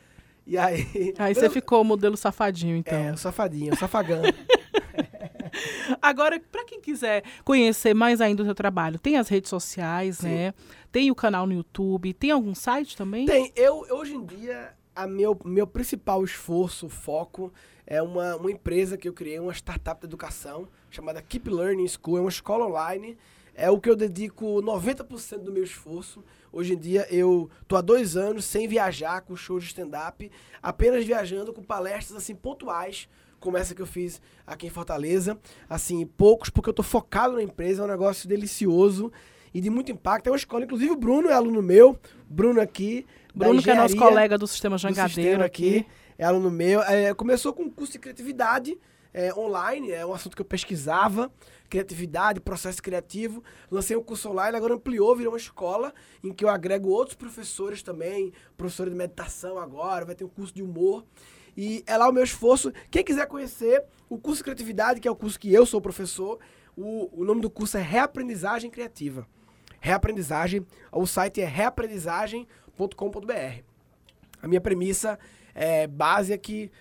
E 0.46 0.58
aí... 0.58 1.14
Aí 1.18 1.32
você 1.34 1.46
eu- 1.46 1.50
ficou 1.50 1.80
o 1.80 1.84
modelo 1.84 2.16
safadinho, 2.16 2.76
então. 2.76 2.98
É, 2.98 3.12
o 3.12 3.16
safadinho, 3.16 3.72
o 3.72 3.76
safagão. 3.76 4.20
Agora, 6.00 6.40
para 6.40 6.64
quem 6.64 6.80
quiser 6.80 7.24
conhecer 7.44 7.94
mais 7.94 8.20
ainda 8.20 8.42
o 8.42 8.44
seu 8.44 8.54
trabalho, 8.54 8.98
tem 8.98 9.16
as 9.16 9.28
redes 9.28 9.50
sociais, 9.50 10.18
Sim. 10.18 10.28
né? 10.28 10.54
Tem 10.92 11.10
o 11.10 11.14
canal 11.14 11.46
no 11.46 11.52
YouTube, 11.52 12.12
tem 12.14 12.30
algum 12.30 12.54
site 12.54 12.96
também? 12.96 13.26
Tem, 13.26 13.52
eu 13.54 13.86
hoje 13.90 14.14
em 14.14 14.24
dia, 14.24 14.74
a 14.94 15.06
meu, 15.06 15.38
meu 15.44 15.66
principal 15.66 16.24
esforço, 16.24 16.88
foco, 16.88 17.52
é 17.86 18.00
uma, 18.00 18.36
uma 18.36 18.50
empresa 18.50 18.96
que 18.96 19.08
eu 19.08 19.12
criei, 19.12 19.38
uma 19.38 19.52
startup 19.52 20.00
de 20.00 20.06
educação, 20.06 20.68
chamada 20.90 21.20
Keep 21.20 21.50
Learning 21.50 21.88
School, 21.88 22.18
é 22.18 22.20
uma 22.20 22.30
escola 22.30 22.66
online. 22.66 23.16
É 23.52 23.68
o 23.68 23.80
que 23.80 23.90
eu 23.90 23.96
dedico 23.96 24.62
90% 24.62 25.38
do 25.38 25.52
meu 25.52 25.64
esforço. 25.64 26.24
Hoje 26.52 26.74
em 26.74 26.78
dia 26.78 27.06
eu 27.10 27.50
tô 27.68 27.76
há 27.76 27.80
dois 27.80 28.16
anos 28.16 28.44
sem 28.44 28.66
viajar 28.66 29.20
com 29.20 29.36
shows 29.36 29.64
de 29.64 29.70
stand-up, 29.70 30.30
apenas 30.62 31.04
viajando 31.04 31.52
com 31.52 31.62
palestras 31.62 32.16
assim 32.16 32.34
pontuais, 32.34 33.08
como 33.40 33.56
essa 33.56 33.74
que 33.74 33.82
eu 33.82 33.86
fiz 33.86 34.20
aqui 34.46 34.66
em 34.66 34.70
Fortaleza. 34.70 35.38
Assim, 35.68 36.06
poucos, 36.06 36.50
porque 36.50 36.68
eu 36.68 36.74
tô 36.74 36.82
focado 36.82 37.34
na 37.34 37.42
empresa, 37.42 37.82
é 37.82 37.84
um 37.84 37.88
negócio 37.88 38.28
delicioso 38.28 39.10
e 39.52 39.60
de 39.60 39.70
muito 39.70 39.90
impacto. 39.90 40.28
É 40.28 40.30
uma 40.30 40.36
escola, 40.36 40.64
inclusive 40.64 40.92
o 40.92 40.96
Bruno 40.96 41.28
é 41.28 41.32
aluno 41.32 41.62
meu, 41.62 41.98
Bruno 42.28 42.60
aqui. 42.60 43.06
Bruno, 43.34 43.62
que 43.62 43.70
é 43.70 43.74
nosso 43.74 43.96
colega 43.96 44.36
do 44.36 44.46
Sistema 44.46 44.76
Jangadeiro 44.76 45.08
sistema 45.08 45.44
aqui. 45.44 45.86
É 46.18 46.24
aluno 46.24 46.50
meu. 46.50 46.82
É, 46.82 47.14
começou 47.14 47.52
com 47.52 47.64
um 47.64 47.70
curso 47.70 47.94
de 47.94 47.98
criatividade. 47.98 48.78
é, 49.12 49.34
online, 49.34 49.90
é 49.90 50.06
um 50.06 50.14
assunto 50.14 50.36
que 50.36 50.42
eu 50.42 50.46
pesquisava, 50.46 51.30
criatividade, 51.68 52.40
processo 52.40 52.82
criativo. 52.82 53.42
Lancei 53.70 53.96
um 53.96 54.02
curso 54.02 54.30
online, 54.30 54.56
agora 54.56 54.74
ampliou, 54.74 55.14
virou 55.16 55.32
uma 55.32 55.38
escola 55.38 55.92
em 56.22 56.32
que 56.32 56.44
eu 56.44 56.48
agrego 56.48 56.88
outros 56.88 57.16
professores 57.16 57.82
também, 57.82 58.32
professor 58.56 58.88
de 58.88 58.94
meditação 58.94 59.58
agora, 59.58 60.04
vai 60.04 60.14
ter 60.14 60.24
um 60.24 60.28
curso 60.28 60.54
de 60.54 60.62
humor. 60.62 61.04
E 61.62 61.84
é 61.86 61.94
lá 61.94 62.08
o 62.08 62.12
meu 62.12 62.24
esforço. 62.24 62.72
Quem 62.90 63.04
quiser 63.04 63.26
conhecer 63.26 63.84
o 64.08 64.16
curso 64.16 64.38
de 64.38 64.44
criatividade, 64.44 64.98
que 64.98 65.06
é 65.06 65.10
o 65.10 65.14
curso 65.14 65.38
que 65.38 65.52
eu 65.52 65.66
sou 65.66 65.78
professor, 65.78 66.38
o, 66.74 67.20
o 67.20 67.22
nome 67.22 67.42
do 67.42 67.50
curso 67.50 67.76
é 67.76 67.82
Reaprendizagem 67.82 68.70
Criativa. 68.70 69.28
Reaprendizagem, 69.78 70.66
o 70.90 71.06
site 71.06 71.42
é 71.42 71.44
reaprendizagem.com.br. 71.44 73.62
A 74.42 74.48
minha 74.48 74.58
premissa 74.58 75.18
é, 75.54 75.86
base 75.86 76.32
é 76.32 76.38
que 76.38 76.72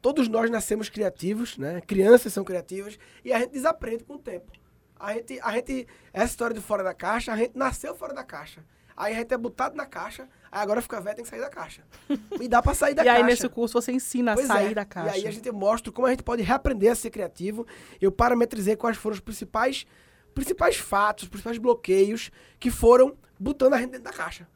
todos 0.00 0.28
nós 0.28 0.48
nascemos 0.48 0.88
criativos, 0.88 1.58
né? 1.58 1.80
Crianças 1.80 2.32
são 2.32 2.44
criativas 2.44 2.96
e 3.24 3.32
a 3.32 3.40
gente 3.40 3.50
desaprende 3.50 4.04
com 4.04 4.14
o 4.14 4.18
tempo. 4.20 4.52
A 5.00 5.14
gente, 5.14 5.40
a 5.40 5.50
gente, 5.50 5.84
essa 6.12 6.26
história 6.26 6.54
de 6.54 6.60
fora 6.60 6.84
da 6.84 6.94
caixa, 6.94 7.32
a 7.32 7.36
gente 7.36 7.58
nasceu 7.58 7.92
fora 7.92 8.14
da 8.14 8.22
caixa. 8.22 8.64
Aí 9.00 9.14
a 9.14 9.16
gente 9.18 9.32
é 9.32 9.38
botado 9.38 9.76
na 9.76 9.86
caixa, 9.86 10.28
aí 10.50 10.60
agora 10.60 10.82
fica 10.82 11.00
velho, 11.00 11.14
tem 11.14 11.24
que 11.24 11.30
sair 11.30 11.40
da 11.40 11.48
caixa. 11.48 11.84
E 12.40 12.48
dá 12.48 12.60
pra 12.60 12.74
sair 12.74 12.94
da 12.94 13.02
e 13.02 13.06
caixa. 13.06 13.18
aí, 13.20 13.24
nesse 13.24 13.48
curso, 13.48 13.80
você 13.80 13.92
ensina 13.92 14.34
Pois 14.34 14.50
a 14.50 14.54
sair 14.54 14.72
é. 14.72 14.74
da 14.74 14.84
caixa. 14.84 15.16
E 15.16 15.20
aí 15.20 15.26
a 15.28 15.30
gente 15.30 15.48
mostra 15.52 15.92
como 15.92 16.08
a 16.08 16.10
gente 16.10 16.24
pode 16.24 16.42
reaprender 16.42 16.90
a 16.90 16.96
ser 16.96 17.10
criativo. 17.10 17.64
Eu 18.00 18.10
parametrizei 18.10 18.74
quais 18.74 18.96
foram 18.96 19.14
os 19.14 19.20
principais, 19.20 19.86
principais 20.34 20.76
fatos, 20.76 21.22
os 21.24 21.28
principais 21.28 21.58
bloqueios 21.58 22.32
que 22.58 22.72
foram 22.72 23.16
botando 23.38 23.74
a 23.74 23.78
gente 23.78 23.90
dentro 23.90 24.02
da 24.04 24.12
caixa. 24.12 24.48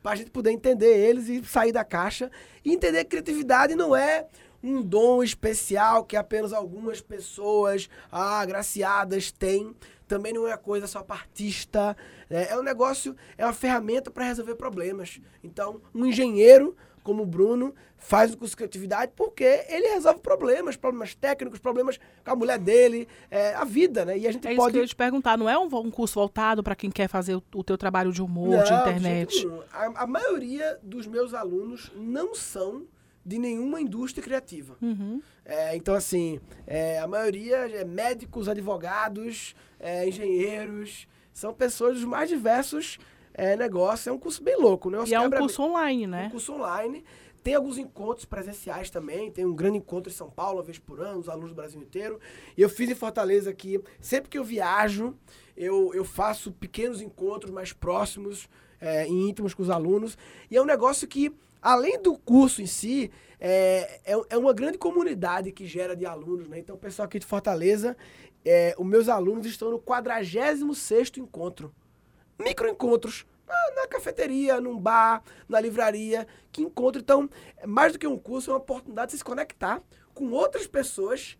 Pra 0.00 0.14
gente 0.14 0.30
poder 0.30 0.52
entender 0.52 0.96
eles 0.96 1.28
e 1.28 1.44
sair 1.44 1.72
da 1.72 1.82
caixa. 1.82 2.30
E 2.64 2.72
entender 2.72 3.02
que 3.02 3.10
criatividade 3.10 3.74
não 3.74 3.96
é 3.96 4.26
um 4.64 4.82
dom 4.82 5.22
especial 5.22 6.04
que 6.04 6.16
apenas 6.16 6.52
algumas 6.52 7.00
pessoas 7.00 7.88
ah, 8.10 8.40
agraciadas 8.40 9.30
têm. 9.30 9.74
Também 10.08 10.32
não 10.32 10.46
é 10.48 10.56
coisa 10.56 10.86
só 10.86 11.02
para 11.02 11.16
artista. 11.16 11.96
né? 12.28 12.46
É 12.50 12.58
um 12.58 12.62
negócio, 12.62 13.14
é 13.36 13.44
uma 13.44 13.52
ferramenta 13.52 14.10
para 14.10 14.24
resolver 14.24 14.54
problemas. 14.54 15.20
Então, 15.42 15.80
um 15.94 16.06
engenheiro 16.06 16.76
como 17.02 17.22
o 17.22 17.26
Bruno 17.26 17.74
faz 17.98 18.32
o 18.32 18.36
curso 18.38 18.52
de 18.52 18.56
criatividade 18.56 19.12
porque 19.14 19.44
ele 19.68 19.88
resolve 19.88 20.20
problemas, 20.20 20.74
problemas 20.76 21.14
técnicos, 21.14 21.58
problemas 21.58 21.98
com 22.24 22.30
a 22.30 22.36
mulher 22.36 22.58
dele, 22.58 23.06
é, 23.30 23.54
a 23.54 23.64
vida, 23.64 24.04
né? 24.06 24.16
E 24.18 24.26
a 24.26 24.32
gente 24.32 24.46
É 24.46 24.52
isso 24.52 24.60
pode 24.60 24.72
que 24.72 24.78
eu 24.78 24.82
ia 24.82 24.88
te 24.88 24.96
perguntar. 24.96 25.36
Não 25.36 25.48
é 25.48 25.58
um, 25.58 25.64
um 25.64 25.90
curso 25.90 26.14
voltado 26.14 26.62
para 26.62 26.74
quem 26.74 26.90
quer 26.90 27.08
fazer 27.08 27.34
o, 27.34 27.42
o 27.54 27.62
teu 27.64 27.76
trabalho 27.76 28.10
de 28.12 28.22
humor, 28.22 28.62
de 28.64 28.70
Não, 28.70 28.80
internet? 28.80 29.32
jeito 29.34 29.48
nenhum. 29.48 29.62
A, 29.70 30.02
a 30.02 30.06
maioria 30.06 30.78
dos 30.82 31.06
meus 31.06 31.34
alunos 31.34 31.90
não 31.94 32.34
são 32.34 32.86
de 33.24 33.38
nenhuma 33.38 33.80
indústria 33.80 34.22
criativa. 34.22 34.76
Uhum. 34.82 35.22
É, 35.44 35.76
então, 35.76 35.94
assim, 35.94 36.40
é, 36.66 36.98
a 36.98 37.06
maioria 37.06 37.56
é 37.56 37.84
médicos, 37.84 38.48
advogados, 38.48 39.54
é, 39.78 40.06
engenheiros, 40.06 41.06
são 41.32 41.52
pessoas 41.52 41.96
dos 41.96 42.04
mais 42.04 42.28
diversos 42.28 42.98
é, 43.32 43.56
negócios. 43.56 44.06
É 44.06 44.12
um 44.12 44.18
curso 44.18 44.42
bem 44.42 44.56
louco, 44.56 44.90
né? 44.90 44.98
E 45.06 45.14
é 45.14 45.20
um 45.20 45.30
curso 45.30 45.62
online, 45.62 46.06
né? 46.06 46.26
um 46.26 46.30
curso 46.30 46.52
online. 46.52 47.04
Tem 47.42 47.54
alguns 47.54 47.76
encontros 47.76 48.24
presenciais 48.24 48.88
também. 48.88 49.30
Tem 49.30 49.44
um 49.44 49.54
grande 49.54 49.76
encontro 49.76 50.10
em 50.10 50.14
São 50.14 50.30
Paulo, 50.30 50.58
uma 50.58 50.64
vez 50.64 50.78
por 50.78 51.00
ano, 51.00 51.18
os 51.18 51.28
alunos 51.28 51.50
do 51.50 51.54
Brasil 51.54 51.80
inteiro. 51.80 52.18
E 52.56 52.62
eu 52.62 52.70
fiz 52.70 52.88
em 52.88 52.94
Fortaleza 52.94 53.50
aqui. 53.50 53.78
Sempre 54.00 54.30
que 54.30 54.38
eu 54.38 54.44
viajo, 54.44 55.14
eu, 55.54 55.92
eu 55.92 56.04
faço 56.04 56.52
pequenos 56.52 57.02
encontros 57.02 57.52
mais 57.52 57.70
próximos 57.70 58.48
é, 58.80 59.06
e 59.06 59.12
íntimos 59.28 59.52
com 59.52 59.62
os 59.62 59.68
alunos. 59.68 60.16
E 60.50 60.56
é 60.56 60.62
um 60.62 60.64
negócio 60.64 61.06
que, 61.06 61.34
além 61.64 62.00
do 62.00 62.16
curso 62.18 62.60
em 62.60 62.66
si, 62.66 63.10
é, 63.40 64.00
é, 64.04 64.12
é 64.28 64.36
uma 64.36 64.52
grande 64.52 64.76
comunidade 64.76 65.50
que 65.50 65.66
gera 65.66 65.96
de 65.96 66.04
alunos. 66.04 66.46
Né? 66.46 66.58
Então, 66.58 66.76
o 66.76 66.78
pessoal 66.78 67.06
aqui 67.06 67.18
de 67.18 67.24
Fortaleza, 67.24 67.96
é, 68.44 68.74
os 68.78 68.86
meus 68.86 69.08
alunos 69.08 69.46
estão 69.46 69.70
no 69.70 69.78
46º 69.80 71.16
encontro 71.16 71.74
microencontros 72.38 73.24
na, 73.46 73.82
na 73.82 73.88
cafeteria, 73.88 74.60
num 74.60 74.78
bar, 74.78 75.22
na 75.48 75.58
livraria, 75.58 76.26
que 76.52 76.62
encontro. 76.62 77.00
Então, 77.00 77.30
é 77.56 77.66
mais 77.66 77.92
do 77.92 77.98
que 77.98 78.06
um 78.06 78.18
curso, 78.18 78.50
é 78.50 78.54
uma 78.54 78.60
oportunidade 78.60 79.12
de 79.12 79.18
se 79.18 79.24
conectar 79.24 79.80
com 80.12 80.30
outras 80.32 80.66
pessoas 80.66 81.38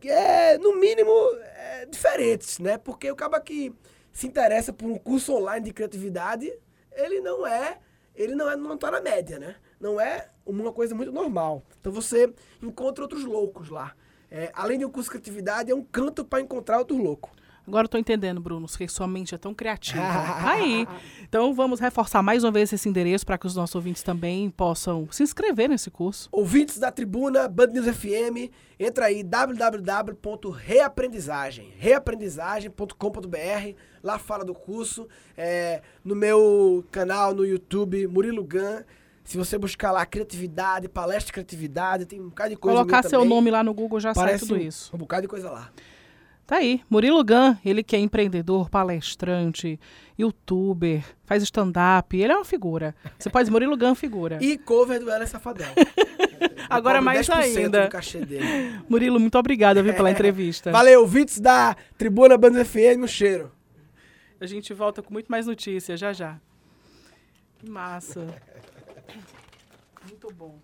que 0.00 0.08
é, 0.08 0.58
no 0.58 0.74
mínimo, 0.74 1.12
é, 1.40 1.86
diferentes, 1.86 2.58
né? 2.58 2.76
Porque 2.76 3.08
o 3.08 3.14
cara 3.14 3.38
que 3.40 3.72
se 4.12 4.26
interessa 4.26 4.72
por 4.72 4.90
um 4.90 4.98
curso 4.98 5.32
online 5.32 5.66
de 5.66 5.72
criatividade, 5.72 6.52
ele 6.92 7.20
não 7.20 7.46
é, 7.46 7.78
ele 8.14 8.34
não 8.34 8.50
é, 8.50 8.56
não 8.56 8.76
tá 8.76 8.90
na 8.90 9.00
média, 9.00 9.38
né? 9.38 9.56
Não 9.80 10.00
é 10.00 10.28
uma 10.44 10.72
coisa 10.72 10.94
muito 10.94 11.12
normal. 11.12 11.62
Então 11.80 11.92
você 11.92 12.32
encontra 12.62 13.04
outros 13.04 13.24
loucos 13.24 13.68
lá. 13.68 13.94
É, 14.30 14.50
além 14.54 14.78
de 14.78 14.84
um 14.84 14.90
curso 14.90 15.10
de 15.10 15.18
criatividade, 15.18 15.70
é 15.70 15.74
um 15.74 15.82
canto 15.82 16.24
para 16.24 16.40
encontrar 16.40 16.78
outros 16.78 16.98
loucos. 16.98 17.30
Agora 17.66 17.84
eu 17.84 17.88
tô 17.88 17.96
entendendo, 17.96 18.40
Bruno, 18.40 18.66
que 18.66 18.88
sua 18.88 19.06
mente 19.06 19.34
é 19.34 19.38
tão 19.38 19.54
criativa. 19.54 20.02
Tá 20.42 20.52
aí. 20.52 20.86
Então 21.22 21.54
vamos 21.54 21.78
reforçar 21.78 22.22
mais 22.22 22.42
uma 22.42 22.50
vez 22.50 22.72
esse 22.72 22.88
endereço 22.88 23.24
para 23.24 23.38
que 23.38 23.46
os 23.46 23.54
nossos 23.54 23.74
ouvintes 23.74 24.02
também 24.02 24.50
possam 24.50 25.06
se 25.10 25.22
inscrever 25.22 25.68
nesse 25.68 25.90
curso. 25.90 26.28
Ouvintes 26.32 26.78
da 26.78 26.90
Tribuna, 26.90 27.46
Band 27.48 27.68
News 27.68 27.86
FM, 27.96 28.50
entra 28.78 29.06
aí 29.06 29.22
www.reaprendizagem, 29.22 31.72
reaprendizagem.com.br, 31.78 33.76
lá 34.02 34.18
fala 34.18 34.44
do 34.44 34.54
curso, 34.54 35.06
é, 35.36 35.80
no 36.04 36.16
meu 36.16 36.84
canal 36.90 37.34
no 37.34 37.46
YouTube, 37.46 38.06
Murilo 38.08 38.44
Gan, 38.44 38.84
se 39.24 39.38
você 39.38 39.56
buscar 39.56 39.92
lá 39.92 40.04
criatividade, 40.04 40.88
palestra 40.88 41.26
de 41.26 41.32
criatividade, 41.32 42.06
tem 42.06 42.20
um 42.20 42.28
bocado 42.28 42.50
de 42.50 42.56
coisa 42.56 42.78
Colocar 42.78 43.02
seu 43.02 43.20
também. 43.20 43.28
nome 43.28 43.50
lá 43.50 43.62
no 43.62 43.72
Google 43.72 44.00
já 44.00 44.12
sai 44.12 44.24
Parece 44.24 44.46
tudo 44.46 44.58
um, 44.58 44.62
isso. 44.62 44.94
um 44.94 44.98
bocado 44.98 45.22
de 45.22 45.28
coisa 45.28 45.50
lá. 45.50 45.70
Tá 46.52 46.58
aí, 46.58 46.82
Murilo 46.90 47.24
Gun, 47.24 47.56
ele 47.64 47.82
que 47.82 47.96
é 47.96 47.98
empreendedor, 47.98 48.68
palestrante, 48.68 49.80
youtuber, 50.18 51.02
faz 51.24 51.42
stand-up, 51.44 52.14
ele 52.14 52.30
é 52.30 52.36
uma 52.36 52.44
figura. 52.44 52.94
Você 53.18 53.30
pode 53.30 53.44
dizer, 53.44 53.52
Murilo 53.52 53.74
Gun, 53.74 53.94
figura. 53.94 54.36
E 54.38 54.58
cover 54.58 55.00
do 55.00 55.10
Ela 55.10 55.26
Safadel. 55.26 55.72
Agora 56.68 56.98
Cobro 56.98 57.04
mais 57.06 57.26
10% 57.26 57.56
ainda. 57.56 57.84
do 57.84 57.88
cachê 57.88 58.22
dele. 58.26 58.44
Murilo, 58.86 59.18
muito 59.18 59.38
obrigada 59.38 59.82
viu, 59.82 59.94
pela 59.94 60.10
entrevista. 60.10 60.70
Valeu, 60.70 61.00
ouvintes 61.00 61.40
da 61.40 61.74
Tribuna 61.96 62.36
Band 62.36 62.50
News 62.50 62.68
FM, 62.68 63.04
um 63.04 63.06
cheiro. 63.06 63.50
A 64.38 64.44
gente 64.44 64.74
volta 64.74 65.02
com 65.02 65.10
muito 65.10 65.28
mais 65.28 65.46
notícias 65.46 65.98
já 65.98 66.12
já. 66.12 66.38
Que 67.60 67.70
massa. 67.70 68.26
Muito 70.06 70.30
bom. 70.34 70.58